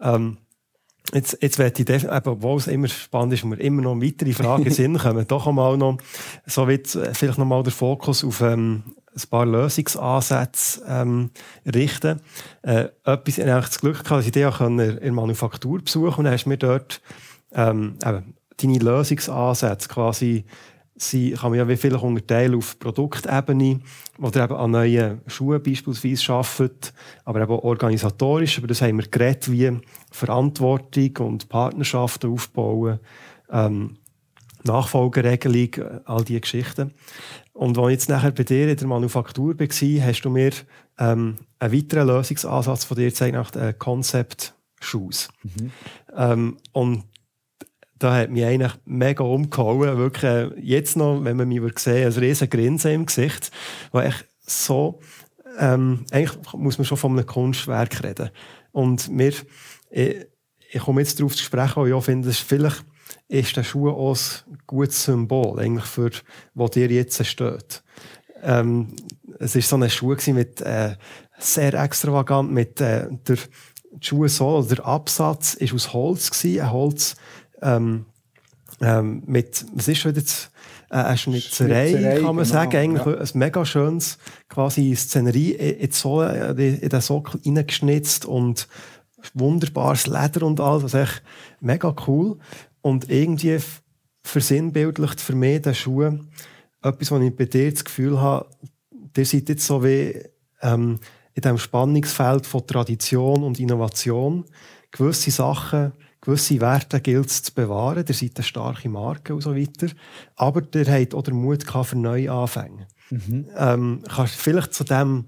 [0.00, 0.38] Ähm,
[1.14, 4.32] Jetzt, jetzt werde ich definitiv, obwohl es immer spannend ist und wir immer noch weitere
[4.32, 5.98] Fragen sind, kommen doch einmal noch,
[6.46, 8.82] so wird vielleicht noch mal der Fokus auf ähm,
[9.14, 11.30] ein paar Lösungsansätze ähm,
[11.64, 12.20] richten.
[12.62, 16.18] Äh, etwas, ich habe das Glück gehabt, dass ich dich auch in der Manufaktur besuchen
[16.18, 17.00] und dann hast du mir dort
[17.52, 20.44] ähm, eben, deine Lösungsansätze quasi
[20.96, 23.80] sie kann man ja wie vielleicht unterteilen auf Produktebene,
[24.18, 26.92] wo ihr eben an neuen Schuhen beispielsweise arbeitet,
[27.24, 28.58] aber eben organisatorisch.
[28.58, 29.78] Aber das haben wir geredet, wie
[30.16, 33.00] Verantwortung und Partnerschaften aufbauen,
[33.50, 33.98] ähm,
[34.64, 36.92] Nachfolgeregelung, all diese Geschichten.
[37.52, 40.50] Und als ich jetzt nachher bei dir in der Manufaktur war, hast du mir
[40.98, 45.28] ähm, einen weiteren Lösungsansatz von dir gezeigt nach äh, Concept Shoes.
[45.42, 45.70] Mhm.
[46.16, 47.04] Ähm, und
[47.98, 49.96] da hat mich eigentlich mega umgehauen.
[49.96, 53.50] Wirklich, äh, jetzt noch, wenn man mich sehen ein riesen Grinsen im Gesicht,
[53.92, 55.00] weil ich so,
[55.58, 58.30] ähm, eigentlich muss man schon von einem Kunstwerk reden.
[58.72, 59.32] Und mir,
[59.96, 60.26] ich,
[60.72, 62.84] ich komme jetzt darauf zu sprechen, weil ich auch finde, dass vielleicht
[63.28, 64.16] ist der Schuh auch
[64.46, 66.10] ein gutes Symbol eigentlich für,
[66.54, 67.82] wo dir jetzt steht.
[68.42, 68.94] Ähm,
[69.38, 70.96] es war so ein Schuh mit, äh,
[71.38, 73.38] sehr extravagant, mit, äh, der
[74.00, 77.16] Schuh so, der Absatz ist aus Holz gewesen, ein Holz,
[77.62, 78.06] ähm,
[78.80, 80.50] ähm, mit, was ist schon jetzt,
[80.90, 83.18] äh, eine Schnitzerei, Schnitzerei kann man genau, sagen, eigentlich ja.
[83.18, 84.18] ein mega schönes,
[84.48, 88.68] quasi Szenerie in, so, in den Sockel reingeschnitzt und
[89.34, 91.22] wunderbares Leder und alles, also echt
[91.60, 92.38] mega cool.
[92.82, 93.58] Und irgendwie
[94.22, 96.18] versinnbildlicht für mich der Schuh
[96.82, 98.48] etwas, was ich bei dir das Gefühl habe,
[99.16, 100.20] ihr seid jetzt so wie
[100.62, 100.98] ähm,
[101.34, 104.44] in diesem Spannungsfeld von Tradition und Innovation.
[104.90, 105.92] Gewisse Sachen
[106.26, 108.04] gewisse Werte gilt es zu bewahren.
[108.06, 109.86] Ihr seid eine starke Marke und so weiter.
[110.34, 112.88] Aber ihr habt auch den Mut für neue Anfänge.
[113.10, 113.46] Mhm.
[113.56, 115.26] Ähm, kannst du vielleicht zu diesem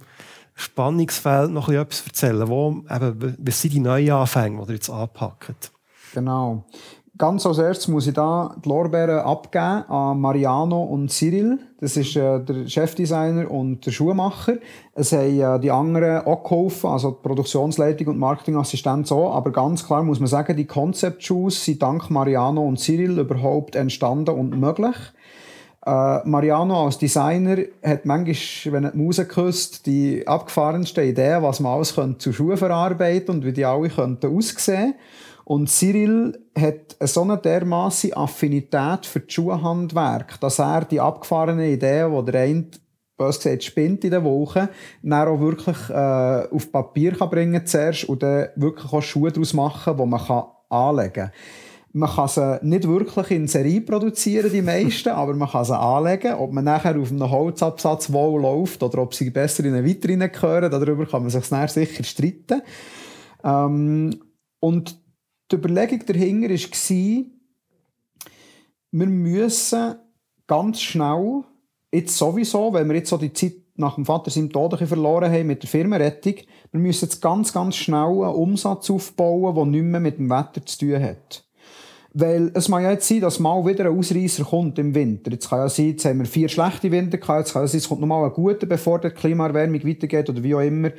[0.59, 2.49] Spannungsfeld noch etwas erzählen?
[2.49, 5.71] Wo, eben, was sind die neuen Anfänge, die ihr jetzt anpackt?
[6.13, 6.65] Genau.
[7.17, 11.59] Ganz als erstes muss ich da die Lorbeeren abgeben an Mariano und Cyril.
[11.81, 14.59] Das ist äh, der Chefdesigner und der Schuhmacher.
[14.95, 19.31] Es haben äh, die anderen auch geholfen, also die Produktionsleitung und Marketingassistent so.
[19.31, 23.75] Aber ganz klar muss man sagen, die Concept Shoes sind dank Mariano und Cyril überhaupt
[23.75, 24.97] entstanden und möglich.
[25.89, 31.61] Äh, Mariano als Designer hat manchmal, wenn er die Musik küsst, die abgefahrensten Ideen, was
[31.61, 34.95] man alles zu Schuhen verarbeiten und wie die alle könnten aussehen.
[35.47, 42.15] Und Cyril hat so eine dermaßen Affinität für das Schuhhandwerk, dass er die abgefahrenen Ideen,
[42.15, 42.67] die der eine
[43.17, 44.69] bös gesagt, spinnt in der Woche,
[45.03, 49.55] dann auch wirklich äh, auf Papier kann bringen zuerst und dann wirklich auch Schuhe daraus
[49.55, 51.31] machen, die man kann anlegen kann.
[51.99, 56.35] Man kann sie nicht wirklich in Serie produzieren, die meisten, aber man kann sie anlegen.
[56.35, 60.29] Ob man nachher auf einem Holzabsatz wohl läuft oder ob sie besser in eine Vitrine
[60.29, 62.63] gehören, darüber kann man sich sicher streiten.
[63.43, 64.21] Ähm,
[64.61, 64.97] und
[65.51, 67.25] die Überlegung dahinter war,
[68.91, 69.95] wir müssen
[70.47, 71.43] ganz schnell,
[71.93, 75.47] jetzt sowieso, weil wir jetzt so die Zeit nach dem Vater seinem Tod verloren haben
[75.49, 76.35] mit der Firmenrettung,
[76.71, 80.65] wir müssen jetzt ganz, ganz schnell einen Umsatz aufbauen, der nicht mehr mit dem Wetter
[80.65, 81.48] zu tun hat.
[82.21, 85.31] Weil es mag ja jetzt sein, dass mal wieder ein Ausreißer kommt im Winter.
[85.31, 87.79] Jetzt kann ja sein, jetzt haben wir vier schlechte Winter gehabt, jetzt kann ja sein,
[87.79, 90.91] es kommt nochmal ein guter, bevor die Klimaerwärmung weitergeht oder wie auch immer.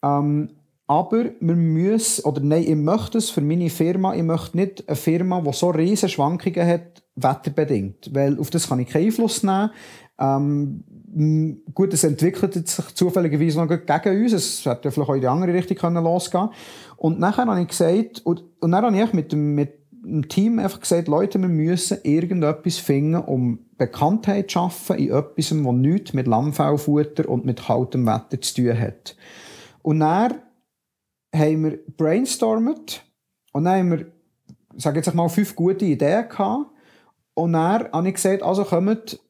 [0.00, 0.50] Ähm,
[0.86, 4.94] aber wir müssen, oder nein, ich möchte es für meine Firma, ich möchte nicht eine
[4.94, 8.14] Firma, die so riesige Schwankungen hat, wetterbedingt.
[8.14, 9.70] Weil auf das kann ich keinen Einfluss nehmen.
[10.20, 14.32] Ähm, gut, es entwickelt sich zufälligerweise noch gegen uns.
[14.32, 16.50] Es hätte vielleicht auch in die andere Richtung können losgehen
[16.96, 20.58] Und nachher habe ich gesagt, und, und dann habe ich mit dem, mit dem Team
[20.58, 26.12] einfach gesagt, Leute, wir müssen irgendetwas finden, um Bekanntheit zu schaffen in etwas, das nichts
[26.12, 29.16] mit Lammfellfutter und mit kaltem Wetter zu tun hat.
[29.82, 30.34] Und dann
[31.34, 33.04] haben wir brainstormt
[33.52, 34.06] und dann haben wir,
[34.76, 36.66] sage jetzt mal, fünf gute Ideen gehabt.
[37.34, 39.20] Und dann habe ich gesagt, also kommt,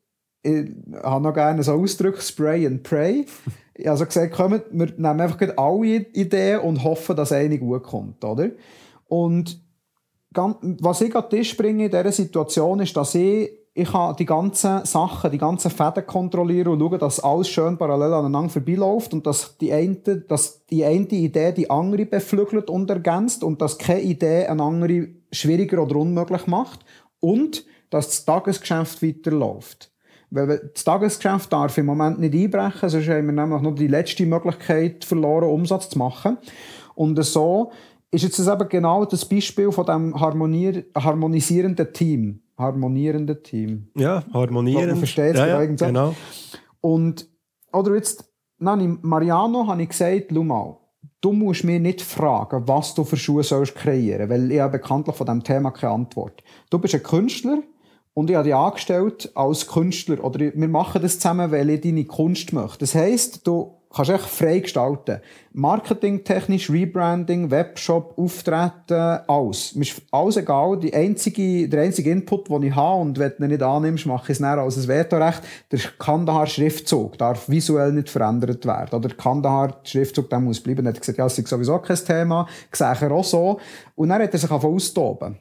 [0.43, 0.71] ich
[1.03, 3.27] habe noch gerne so Ausdruck, Spray and Pray.
[3.75, 8.25] Ich also gesagt, kommt, wir nehmen einfach alle Ideen und hoffen, dass eine gut kommt,
[8.25, 8.51] oder?
[9.07, 9.61] Und
[10.33, 14.27] was ich an den Tisch bringe in dieser Situation ist, dass ich, ich kann die
[14.27, 19.27] ganzen Sachen, die ganzen Fäden kontrollieren und schauen, dass alles schön parallel aneinander vorbeiläuft und
[19.27, 24.03] dass die eine, dass die eine Idee die andere beflügelt und ergänzt und dass keine
[24.03, 26.81] Idee eine andere schwieriger oder unmöglich macht
[27.21, 29.91] und dass das Tagesgeschäft weiterläuft.
[30.31, 34.27] Weil das Tagesgeschäft darf im Moment nicht einbrechen, sonst haben wir nämlich noch die letzte
[34.27, 36.39] Möglichkeit verloren, Umsatz zu machen.
[36.95, 37.73] Und so
[38.11, 42.43] ist jetzt eben genau das Beispiel von dem harmonisierenden Team.
[42.59, 43.89] Harmonierenden Team.
[43.95, 44.99] Ja, harmonierend.
[44.99, 46.15] Versteht ja, ja, genau.
[46.81, 47.27] Und,
[47.73, 48.25] oder jetzt,
[48.59, 50.77] nein, Mariano habe ich gesagt, schau mal,
[51.21, 55.17] du musst mir nicht fragen, was du für Schuhe sollst kreieren, weil ich habe bekanntlich
[55.17, 56.43] von diesem Thema keine Antwort.
[56.69, 57.63] Du bist ein Künstler
[58.15, 62.05] und ich habe dich angestellt als Künstler oder wir machen das zusammen, weil ich deine
[62.05, 62.79] Kunst möchte.
[62.79, 65.21] Das heisst, du kannst echt frei gestalten.
[65.53, 69.75] Marketingtechnisch, Rebranding, Webshop, Auftreten, alles.
[69.75, 70.79] Mir ist alles egal.
[70.79, 74.27] Die einzige, der einzige Input, den ich habe, und wenn du ihn nicht annimmst, mache
[74.27, 78.95] ich es näher als ein Vetorecht, der Kandahar-Schriftzug darf visuell nicht verändert werden.
[78.95, 80.85] Oder der Kandahar-Schriftzug, der muss bleiben.
[80.85, 82.47] Dann hat er gesagt, ja, das ist sowieso kein Thema.
[82.73, 83.59] Sehe er auch so.
[83.97, 85.39] Und dann hat er sich einfach austoben.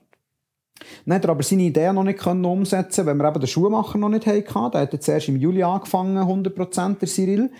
[1.05, 3.97] Dann hat er aber seine Idee noch nicht umsetzen können, weil wir eben den Schuhmacher
[3.97, 4.71] noch nicht hatten.
[4.71, 7.51] Der hat jetzt erst im Juli angefangen, 100% der Cyril.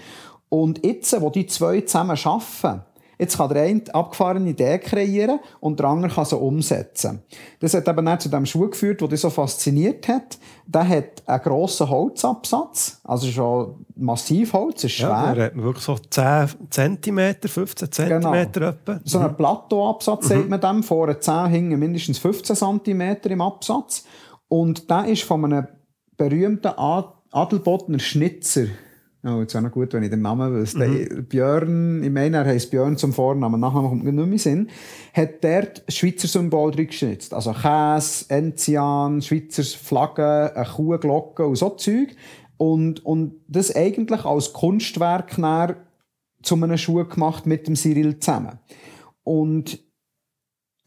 [0.50, 2.84] Und jetzt, wo die zwei zusammen arbeiten,
[3.20, 7.22] jetzt kann der eine abgefahrene Idee kreieren und der andere kann sie umsetzen.
[7.60, 10.40] Das hat eben auch zu dem Schuh geführt, der dich so fasziniert hat.
[10.66, 15.10] Der hat einen grossen Holzabsatz, also schon massiv Holz, ist schwer.
[15.10, 18.34] Ja, der hat wirklich so 10 cm, 15 cm genau.
[18.34, 18.76] etwa.
[19.04, 19.36] So einen mhm.
[19.36, 20.30] Plateauabsatz, mhm.
[20.30, 24.06] sagt man dem, vorne 10, hinten mindestens 15 cm im Absatz.
[24.48, 25.68] Und der ist von einem
[26.18, 26.72] berühmten
[27.32, 28.66] Adelbodner Schnitzer
[29.22, 30.88] Oh, jetzt wäre noch gut, wenn ich den Namen wüsste.
[30.88, 31.26] Mhm.
[31.26, 34.70] Björn, ich meine, er heisst Björn zum Vornamen, Nachnamen kommt mir nicht mehr Sinn,
[35.14, 37.34] hat dort Schweizer Symbol drin geschnitzt.
[37.34, 42.16] Also Käse, Enzian, Schweizer Flagge, eine Kuhglocke und so Zeug.
[42.56, 45.76] Und, und das eigentlich als Kunstwerk näher
[46.42, 48.60] zu einem Schuh gemacht mit dem Cyril zusammen.
[49.24, 49.80] Und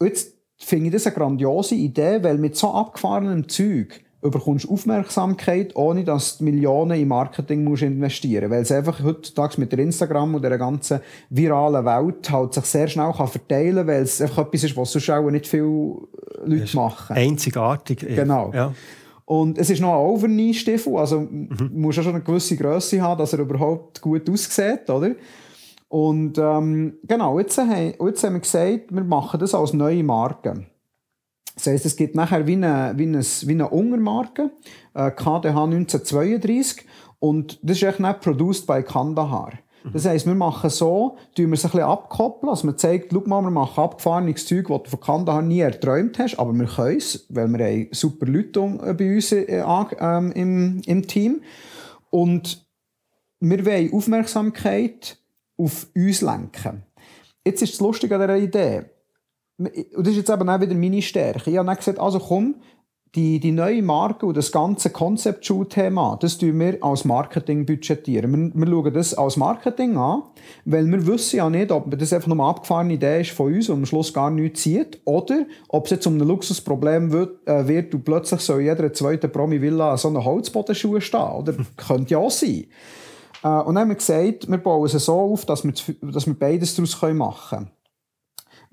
[0.01, 6.03] jetzt finde ich das eine grandiose Idee, weil mit so abgefahrenem Zeug überkommst Aufmerksamkeit, ohne
[6.03, 8.51] dass du Millionen in Marketing musst investieren musst.
[8.51, 10.99] Weil es einfach heutzutage mit der Instagram und der ganzen
[11.29, 14.91] viralen Welt halt sich sehr schnell kann verteilen kann, weil es einfach etwas ist, was
[14.91, 15.95] sonst auch nicht viele
[16.45, 17.15] Leute machen.
[17.15, 17.99] Einzigartig.
[17.99, 18.51] Genau.
[18.53, 18.73] Ja.
[19.25, 21.71] Und es ist noch ein Overknee-Stiefel, also mhm.
[21.73, 25.11] musst ja schon eine gewisse Größe haben, dass er überhaupt gut aussieht, oder?
[25.87, 30.65] Und ähm, genau, jetzt, jetzt haben wir gesagt, wir machen das als neue Marke.
[31.55, 34.51] Das heisst, es gibt nachher wie eine, wie eine, wie eine Untermarke,
[34.93, 36.85] äh, KDH 1932,
[37.19, 39.53] und das ist echt nicht produced by Kandahar.
[39.91, 43.23] Das heisst, wir machen so, tun wir es ein bisschen abkoppeln, also man zeigt, schau
[43.25, 46.97] mal, wir machen abgefahrenes Zeug, das du von Kandahar nie erträumt hast, aber wir können
[46.97, 51.41] es, weil wir haben super Leute äh, bei uns äh, äh, im, im Team.
[52.09, 52.65] Und
[53.41, 55.17] wir wollen Aufmerksamkeit
[55.57, 56.83] auf uns lenken.
[57.45, 58.85] Jetzt ist das Lustige an dieser Idee
[59.67, 61.49] und das ist jetzt eben auch wieder meine Stärke.
[61.49, 62.55] Ich habe dann gesagt, also komm,
[63.15, 68.53] die, die neue Marke und das ganze Concept-Show-Thema, das tun wir als Marketing budgetieren.
[68.55, 70.23] Wir, wir schauen das als Marketing an,
[70.65, 73.69] weil wir wissen ja nicht, ob das einfach nur eine abgefahrene Idee ist von uns
[73.69, 77.67] und am Schluss gar nichts zieht, oder ob es jetzt um ein Luxusproblem wird, äh,
[77.67, 81.53] wird und plötzlich soll jeder zweite Promi-Villa so eine Holzbodenschuhe stehen, oder?
[81.77, 82.65] Könnte ja auch sein.
[83.43, 86.33] Äh, und dann haben wir gesagt, wir bauen es so auf, dass wir, dass wir
[86.33, 87.82] beides daraus machen können.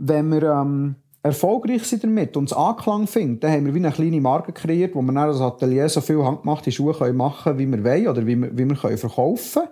[0.00, 0.42] Wenn wir...
[0.42, 4.52] Ähm, erfolgreich sind damit und es Anklang findet, dann haben wir wie eine kleine Marke
[4.52, 8.08] kreiert, wo wir dann als Atelier so viel handgemachte Schuhe können machen wie wir wollen
[8.08, 9.64] oder wie wir, wie wir können verkaufen.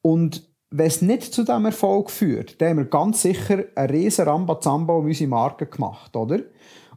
[0.00, 4.26] Und wenn es nicht zu diesem Erfolg führt, dann haben wir ganz sicher einen riesen
[4.26, 6.40] Rambazamba um unsere Marke gemacht, oder?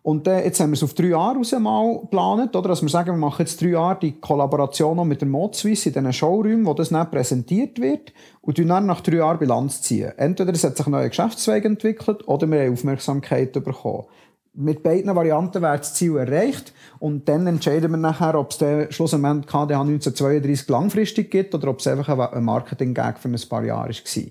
[0.04, 2.70] Und äh, jetzt haben wir es auf drei Jahre raus mal geplant, oder?
[2.70, 5.90] Dass wir sagen, wir machen jetzt drei Jahre die Kollaboration noch mit der Mod Suisse
[5.90, 10.12] in diesen Showräumen, wo das dann präsentiert wird und dann nach drei Jahren Bilanz ziehen.
[10.18, 14.06] Entweder es hat sich ein neuer Geschäftsweg entwickelt oder wir haben Aufmerksamkeit bekommen.
[14.54, 18.92] Mit beiden Varianten wäre das Ziel erreicht und dann entscheiden wir nachher, ob es den
[18.92, 23.92] schlussendlich KDH 1932 langfristig gibt oder ob es einfach ein Marketing-Gag für ein paar Jahre
[23.92, 24.24] war.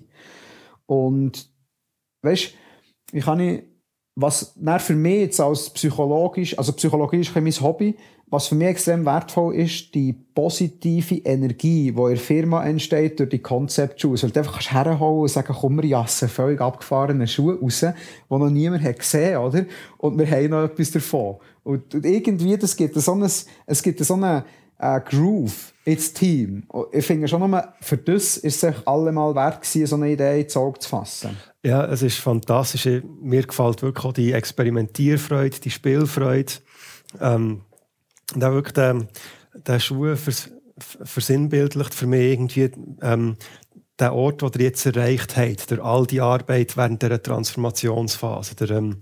[0.85, 1.49] Und
[2.23, 2.53] weißt,
[3.13, 3.70] wie kann ich
[4.15, 7.95] was für mich jetzt als psychologisch, also Psychologie ist mein Hobby,
[8.29, 13.29] was für mich extrem wertvoll ist, die positive Energie, die in der Firma entsteht durch
[13.29, 14.15] die Konzeptschuhe.
[14.15, 17.93] Du einfach herholen und sagen, komm, wir jassen völlig abgefahrene Schuhe raus, die
[18.29, 19.65] noch niemand hat gesehen, oder?
[19.97, 21.37] Und wir haben noch etwas davon.
[21.63, 24.45] Und, und irgendwie, das gibt so ein, es gibt so eine,
[24.81, 26.63] äh, Groove ins Team.
[26.91, 30.41] Ich finde schon nur, für das ist es sich allemal wert gewesen, so eine Idee
[30.41, 31.37] ins Auge zu fassen.
[31.63, 33.03] Ja, es ist fantastisch.
[33.21, 36.53] Mir gefällt wirklich auch die Experimentierfreude, die Spielfreude.
[37.19, 37.61] Ähm,
[38.33, 39.07] und auch wirklich der,
[39.53, 40.49] der Schuh vers,
[40.79, 43.37] versinnbildlicht für mich irgendwie ähm,
[43.99, 48.71] der Ort, den ihr jetzt erreicht habt, durch all die Arbeit während dieser Transformationsphase, der
[48.71, 49.01] ähm,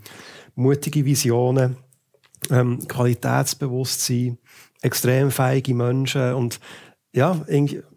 [0.56, 1.78] mutige Visionen,
[2.50, 4.38] ähm, Qualitätsbewusstsein,
[4.82, 6.60] extrem feige Menschen und
[7.14, 7.40] ja,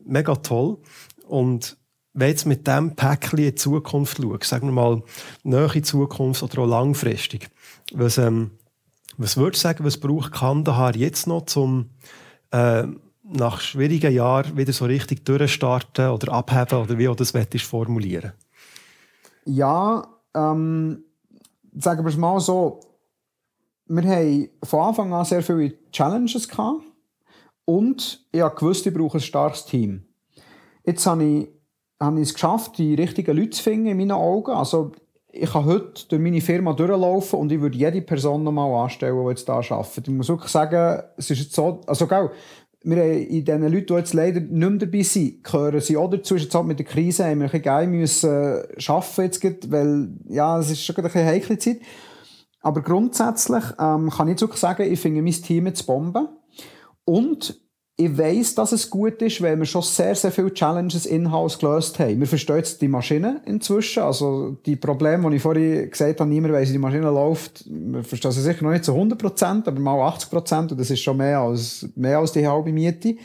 [0.05, 0.79] mega toll.
[1.27, 1.77] Und
[2.15, 5.03] wenn jetzt mit diesem Päckchen in die Zukunft schaust, sagen wir mal,
[5.45, 7.51] nahe Zukunft oder auch langfristig,
[7.93, 8.53] was, ähm,
[9.17, 11.91] was würdest du sagen, was braucht Kandahar jetzt noch, um
[12.51, 12.85] äh,
[13.23, 18.33] nach schwierigen Jahren wieder so richtig durchstarten oder abheben oder wie du das willst, formulieren?
[19.45, 21.05] Ja, ähm,
[21.77, 22.81] sagen wir es mal so,
[23.87, 26.83] wir haben von Anfang an sehr viele Challenges gehabt
[27.65, 30.05] und ich gewusst, ich brauche ein starkes Team.
[30.85, 31.49] Jetzt habe ich,
[32.03, 34.53] habe ich es geschafft, die richtigen Leute zu finden in meinen Augen.
[34.53, 34.92] Also
[35.30, 39.30] ich kann heute durch meine Firma durchlaufen und ich würde jede Person nochmal anstellen, die
[39.30, 40.09] jetzt hier arbeitet.
[40.09, 42.30] Ich muss wirklich sagen, es ist jetzt so, also gell,
[42.84, 46.36] wir in diesen Leuten, die jetzt leider nicht mehr dabei sind, gehören sie auch dazu.
[46.36, 50.09] Jetzt halt mit der Krise haben wir ein bisschen geil müssen äh, arbeiten jetzt, weil,
[50.28, 51.80] ja, es ist schon ein bisschen heikle Zeit.
[52.61, 56.28] Aber grundsätzlich ähm, kann ich wirklich sagen, ich finde mein Team jetzt Bomben.
[57.05, 57.61] Und
[58.05, 61.98] ich weiss, dass es gut ist, weil wir schon sehr, sehr viele Challenges in-house gelöst
[61.98, 62.20] haben.
[62.20, 64.03] Wir verstehen jetzt die Maschine inzwischen.
[64.03, 67.64] Also, die Probleme, die ich vorhin gesagt habe, niemand weiss, wie die Maschine läuft.
[67.66, 70.70] Wir verstehen sie sicher noch nicht zu 100%, aber mal 80%.
[70.70, 73.16] Und das ist schon mehr als, mehr als die halbe Miete.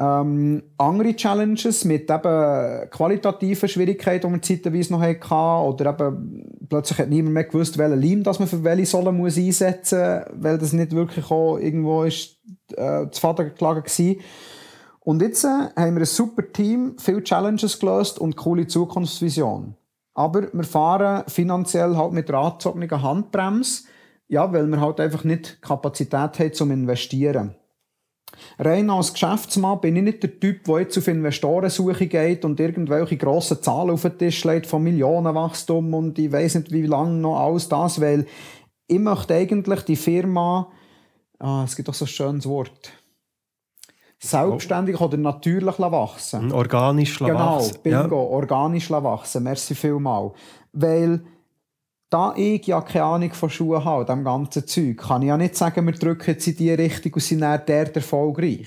[0.00, 6.98] Ähm, andere Challenges mit eben qualitativen Schwierigkeiten, die wir zeitweise noch hatten, oder eben plötzlich
[7.00, 10.58] hat niemand mehr gewusst, welchen Leim das man für welche Sohle muss einsetzen muss, weil
[10.58, 12.36] das nicht wirklich auch irgendwo ist,
[12.76, 14.20] äh, zu Vater geschlagen gewesen.
[15.00, 19.74] Und jetzt äh, haben wir ein super Team, viele Challenges gelöst und coole Zukunftsvision.
[20.14, 23.84] Aber wir fahren finanziell halt mit der angezogenen Handbremse,
[24.28, 27.56] ja, weil wir halt einfach nicht Kapazität haben zum Investieren.
[28.58, 33.16] Rein als Geschäftsmann bin ich nicht der Typ, der jetzt auf Investorensuche geht und irgendwelche
[33.16, 37.38] grossen Zahlen auf den Tisch legt von Millionenwachstum und ich weiß nicht, wie lange noch
[37.38, 38.26] alles das, weil
[38.86, 40.68] ich möchte eigentlich die Firma,
[41.38, 42.92] ah, es gibt doch so ein schönes Wort,
[44.20, 46.42] selbstständig oder natürlich wachsen.
[46.42, 47.78] Hm, organisch genau, wachsen.
[47.82, 48.28] Genau, bingo, ja.
[48.30, 49.44] organisch wachsen.
[49.44, 50.32] Merci vielmal.
[50.72, 51.22] Weil
[52.10, 55.54] da ich ja keine Ahnung von Schuhen habe, dem ganzen Zeug, kann ich ja nicht
[55.56, 58.66] sagen, wir drücken jetzt in die Richtung und sind dann der erfolgreich.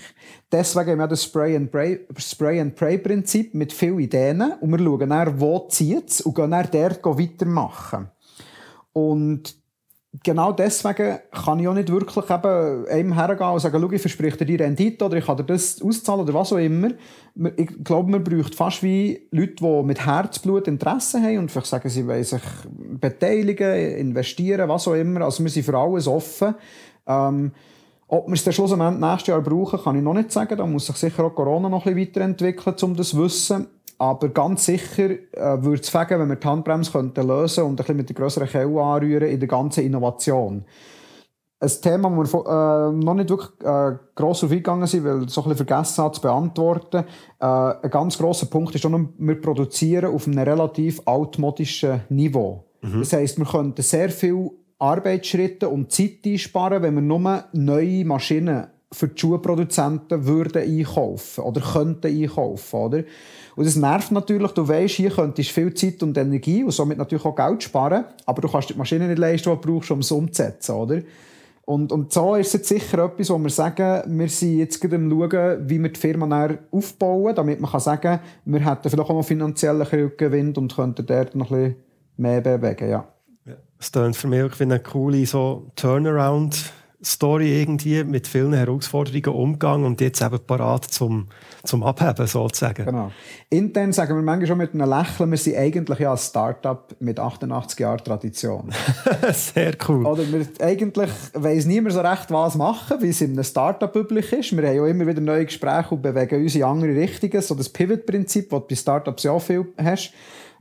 [0.52, 6.22] Deswegen haben wir das Spray-and-Pray-Prinzip mit vielen Ideen und wir schauen dann, wo zieht es
[6.22, 8.12] und gehen dann dort weitermachen.
[8.94, 9.56] Und
[10.24, 14.38] genau deswegen kann ich auch nicht wirklich eben einem hergehen und sagen, schau, ich verspreche
[14.38, 16.90] dir die Rendite oder ich kann dir das auszahlen oder was auch immer.
[17.56, 21.90] Ich glaube, man braucht fast wie Leute, die mit Herzblut Interesse haben und vielleicht sagen,
[21.90, 22.42] sie wollen sich
[23.00, 25.22] beteiligen, investieren, was auch immer.
[25.22, 26.56] Also wir sind für alles offen.
[27.08, 27.52] Ähm,
[28.08, 30.58] ob wir es dann schlussendlich nächstes Jahr brauchen, kann ich noch nicht sagen.
[30.58, 33.68] Da muss sich sicher auch Corona noch ein bisschen weiterentwickeln, um das zu wissen.
[34.02, 37.76] Aber ganz sicher äh, würde es fegen, wenn wir die Handbremse könnten lösen und ein
[37.76, 40.66] bisschen mit der grösseren Kelle anrühren in der ganzen Innovation.
[41.60, 45.42] ein Thema, wo wir äh, noch nicht wirklich äh, gross auf eingegangen sind, weil so
[45.42, 47.06] ein bisschen vergessen hat zu beantworten.
[47.40, 52.66] Äh, ein ganz grosser Punkt ist auch, wir produzieren auf einem relativ altmodischen Niveau.
[52.82, 53.02] Mhm.
[53.02, 54.50] Das heisst, wir könnten sehr viel
[54.80, 61.62] Arbeitsschritte und Zeit einsparen, wenn wir nur neue Maschinen für die Schuhproduzenten würden einkaufen oder
[61.62, 63.04] könnten einkaufen, oder?
[63.56, 64.52] Und das nervt natürlich.
[64.52, 68.06] Du weißt, hier könntest du viel Zeit und Energie und somit natürlich auch Geld sparen,
[68.26, 71.02] aber du kannst die Maschine nicht leisten, die du brauchst, um es umzusetzen, oder?
[71.64, 75.10] Und, und so ist es sicher etwas, wo wir sagen, wir sind jetzt gerade am
[75.10, 79.24] schauen, wie wir die Firma aufbauen, damit man kann sagen, wir hätten vielleicht auch noch
[79.24, 79.88] finanziellen
[80.18, 81.76] Gewinn und könnten dort noch ein bisschen
[82.18, 83.08] mehr bewegen, ja.
[83.80, 86.72] Es klingt für mich wie eine coole so Turnaround-
[87.04, 91.28] Story irgendwie mit vielen Herausforderungen umgegangen und jetzt eben parat zum,
[91.64, 92.86] zum Abheben sozusagen.
[92.86, 93.12] Genau.
[93.50, 97.20] Intern sagen wir manchmal schon mit einem Lächeln, wir sind eigentlich ja ein Startup mit
[97.20, 98.72] 88 Jahren Tradition.
[99.34, 100.06] Sehr cool.
[100.06, 104.32] Oder wir eigentlich weiss niemand so recht, was machen, wie es in einem Startup üblich
[104.32, 104.56] ist.
[104.56, 107.42] Wir haben ja immer wieder neue Gespräche und bewegen uns in andere Richtungen.
[107.42, 110.14] So das Pivot-Prinzip, das du bei Startups ja auch viel hast.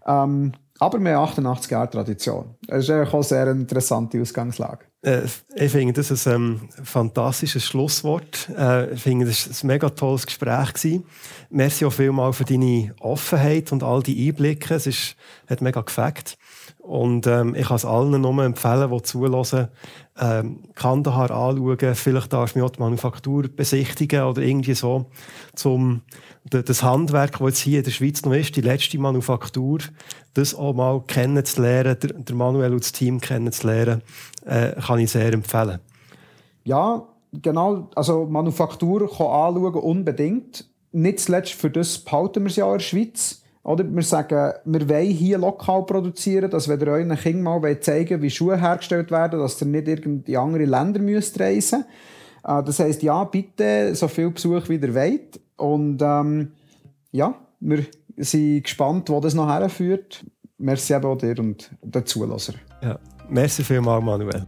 [0.06, 2.54] Ähm, aber wir haben 88 Jahre Tradition.
[2.66, 4.89] Das ist auch eine sehr interessante Ausgangslage.
[5.02, 5.22] Äh,
[5.54, 8.48] ich finde, das ist ein ähm, fantastisches Schlusswort.
[8.56, 10.74] Äh, ich finde, das war ein mega tolles Gespräch.
[10.74, 11.04] Gewesen.
[11.48, 14.74] Merci auch vielmal für deine Offenheit und all die Einblicke.
[14.74, 15.16] Es ist,
[15.48, 16.36] hat mega gefällt.
[16.78, 19.68] Und ähm, ich kann es allen nur empfehlen, die zulassen,
[20.18, 21.94] ähm, Kandahar anschauen.
[21.94, 25.06] Vielleicht darfst du mir auch die Manufaktur besichtigen oder irgendwie so,
[25.54, 26.02] zum
[26.44, 29.78] das Handwerk, das jetzt hier in der Schweiz noch ist, die letzte Manufaktur,
[30.34, 34.02] das auch mal kennenzulernen, der, Manuel und das Team kennenzulernen,
[34.44, 35.78] äh, kann ich sehr empfehlen.
[36.64, 37.88] Ja, genau.
[37.94, 40.66] Also Manufaktur kann anschauen, unbedingt.
[40.92, 43.42] Nicht zuletzt für das behalten wir es ja in der Schweiz.
[43.62, 48.22] Oder wir sagen, wir wollen hier lokal produzieren, dass wenn ihr euren Kindern mal zeigen
[48.22, 51.88] wie Schuhe hergestellt werden, dass ihr nicht in andere Länder müsst reisen müsst.
[52.44, 55.40] Äh, das heisst, ja, bitte so viel Besuch wie ihr wollt.
[55.56, 56.52] Und ähm,
[57.12, 57.84] ja, wir
[58.16, 60.24] sind gespannt, wo das noch herführt.
[60.58, 62.54] Merci eben auch dir und den Zulasser.
[62.82, 62.98] Ja,
[63.30, 64.46] merci vielmals, Manuel.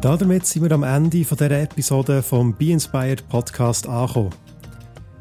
[0.00, 4.30] Damit sind wir am Ende dieser Episode vom Be Inspired Podcast angekommen.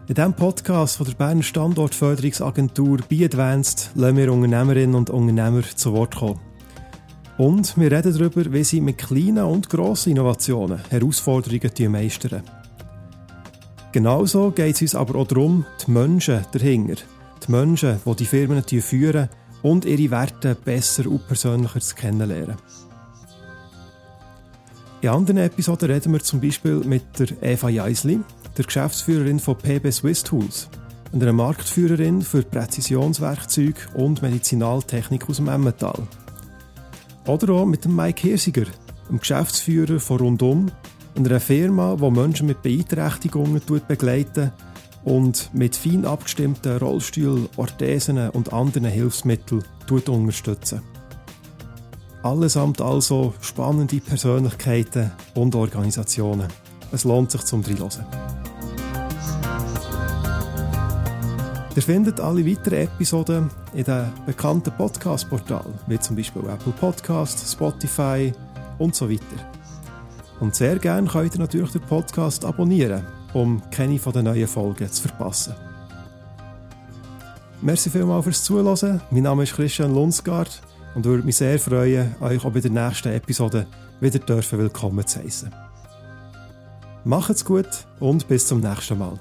[0.07, 5.93] In diesem Podcast von der Berner Standortförderungsagentur Be Advanced lassen wir Unternehmerinnen und Unternehmer zu
[5.93, 6.39] Wort kommen.
[7.37, 12.41] Und wir reden darüber, wie sie mit kleinen und grossen Innovationen Herausforderungen meistern.
[13.91, 17.01] Genauso geht es uns aber auch darum, die Menschen dahinter,
[17.45, 19.29] die Menschen, die die Firmen führen
[19.63, 22.57] und ihre Werte besser und persönlicher zu kennenlernen.
[25.01, 28.19] In anderen Episoden reden wir zum Beispiel mit der Eva Jeisli,
[28.57, 30.69] der Geschäftsführerin von PB Swiss Tools,
[31.13, 36.07] einer Marktführerin für Präzisionswerkzeuge und Medizinaltechnik aus dem Emmental.
[37.25, 38.65] Oder auch mit dem Mike Hirsiger,
[39.09, 40.71] dem Geschäftsführer von Rundum,
[41.19, 44.51] einer Firma, die Menschen mit Beeinträchtigungen begleitet
[45.03, 50.81] und mit fein abgestimmten Rollstühlen, Orthesen und anderen Hilfsmitteln unterstützt.
[52.21, 56.47] Allesamt also spannende Persönlichkeiten und Organisationen.
[56.91, 58.05] Es lohnt sich zum Dreilosen.
[61.75, 68.33] Ihr findet alle weiteren Episoden in den bekannten Podcast-Portalen, wie zum Beispiel Apple Podcasts, Spotify
[68.79, 69.48] und so weiter.
[70.39, 74.89] Und sehr gerne könnt ihr natürlich den Podcast abonnieren, um keine von den neuen Folgen
[74.91, 75.53] zu verpassen.
[77.61, 79.01] Merci vielmals fürs Zuhören.
[79.11, 80.61] Mein Name ist Christian Lunsgaard
[80.95, 83.67] und würde mich sehr freuen, euch auch bei der nächsten Episode
[83.99, 85.53] wieder dürfen willkommen zu heißen.
[87.03, 87.69] Macht's gut
[87.99, 89.19] und bis zum nächsten Mal.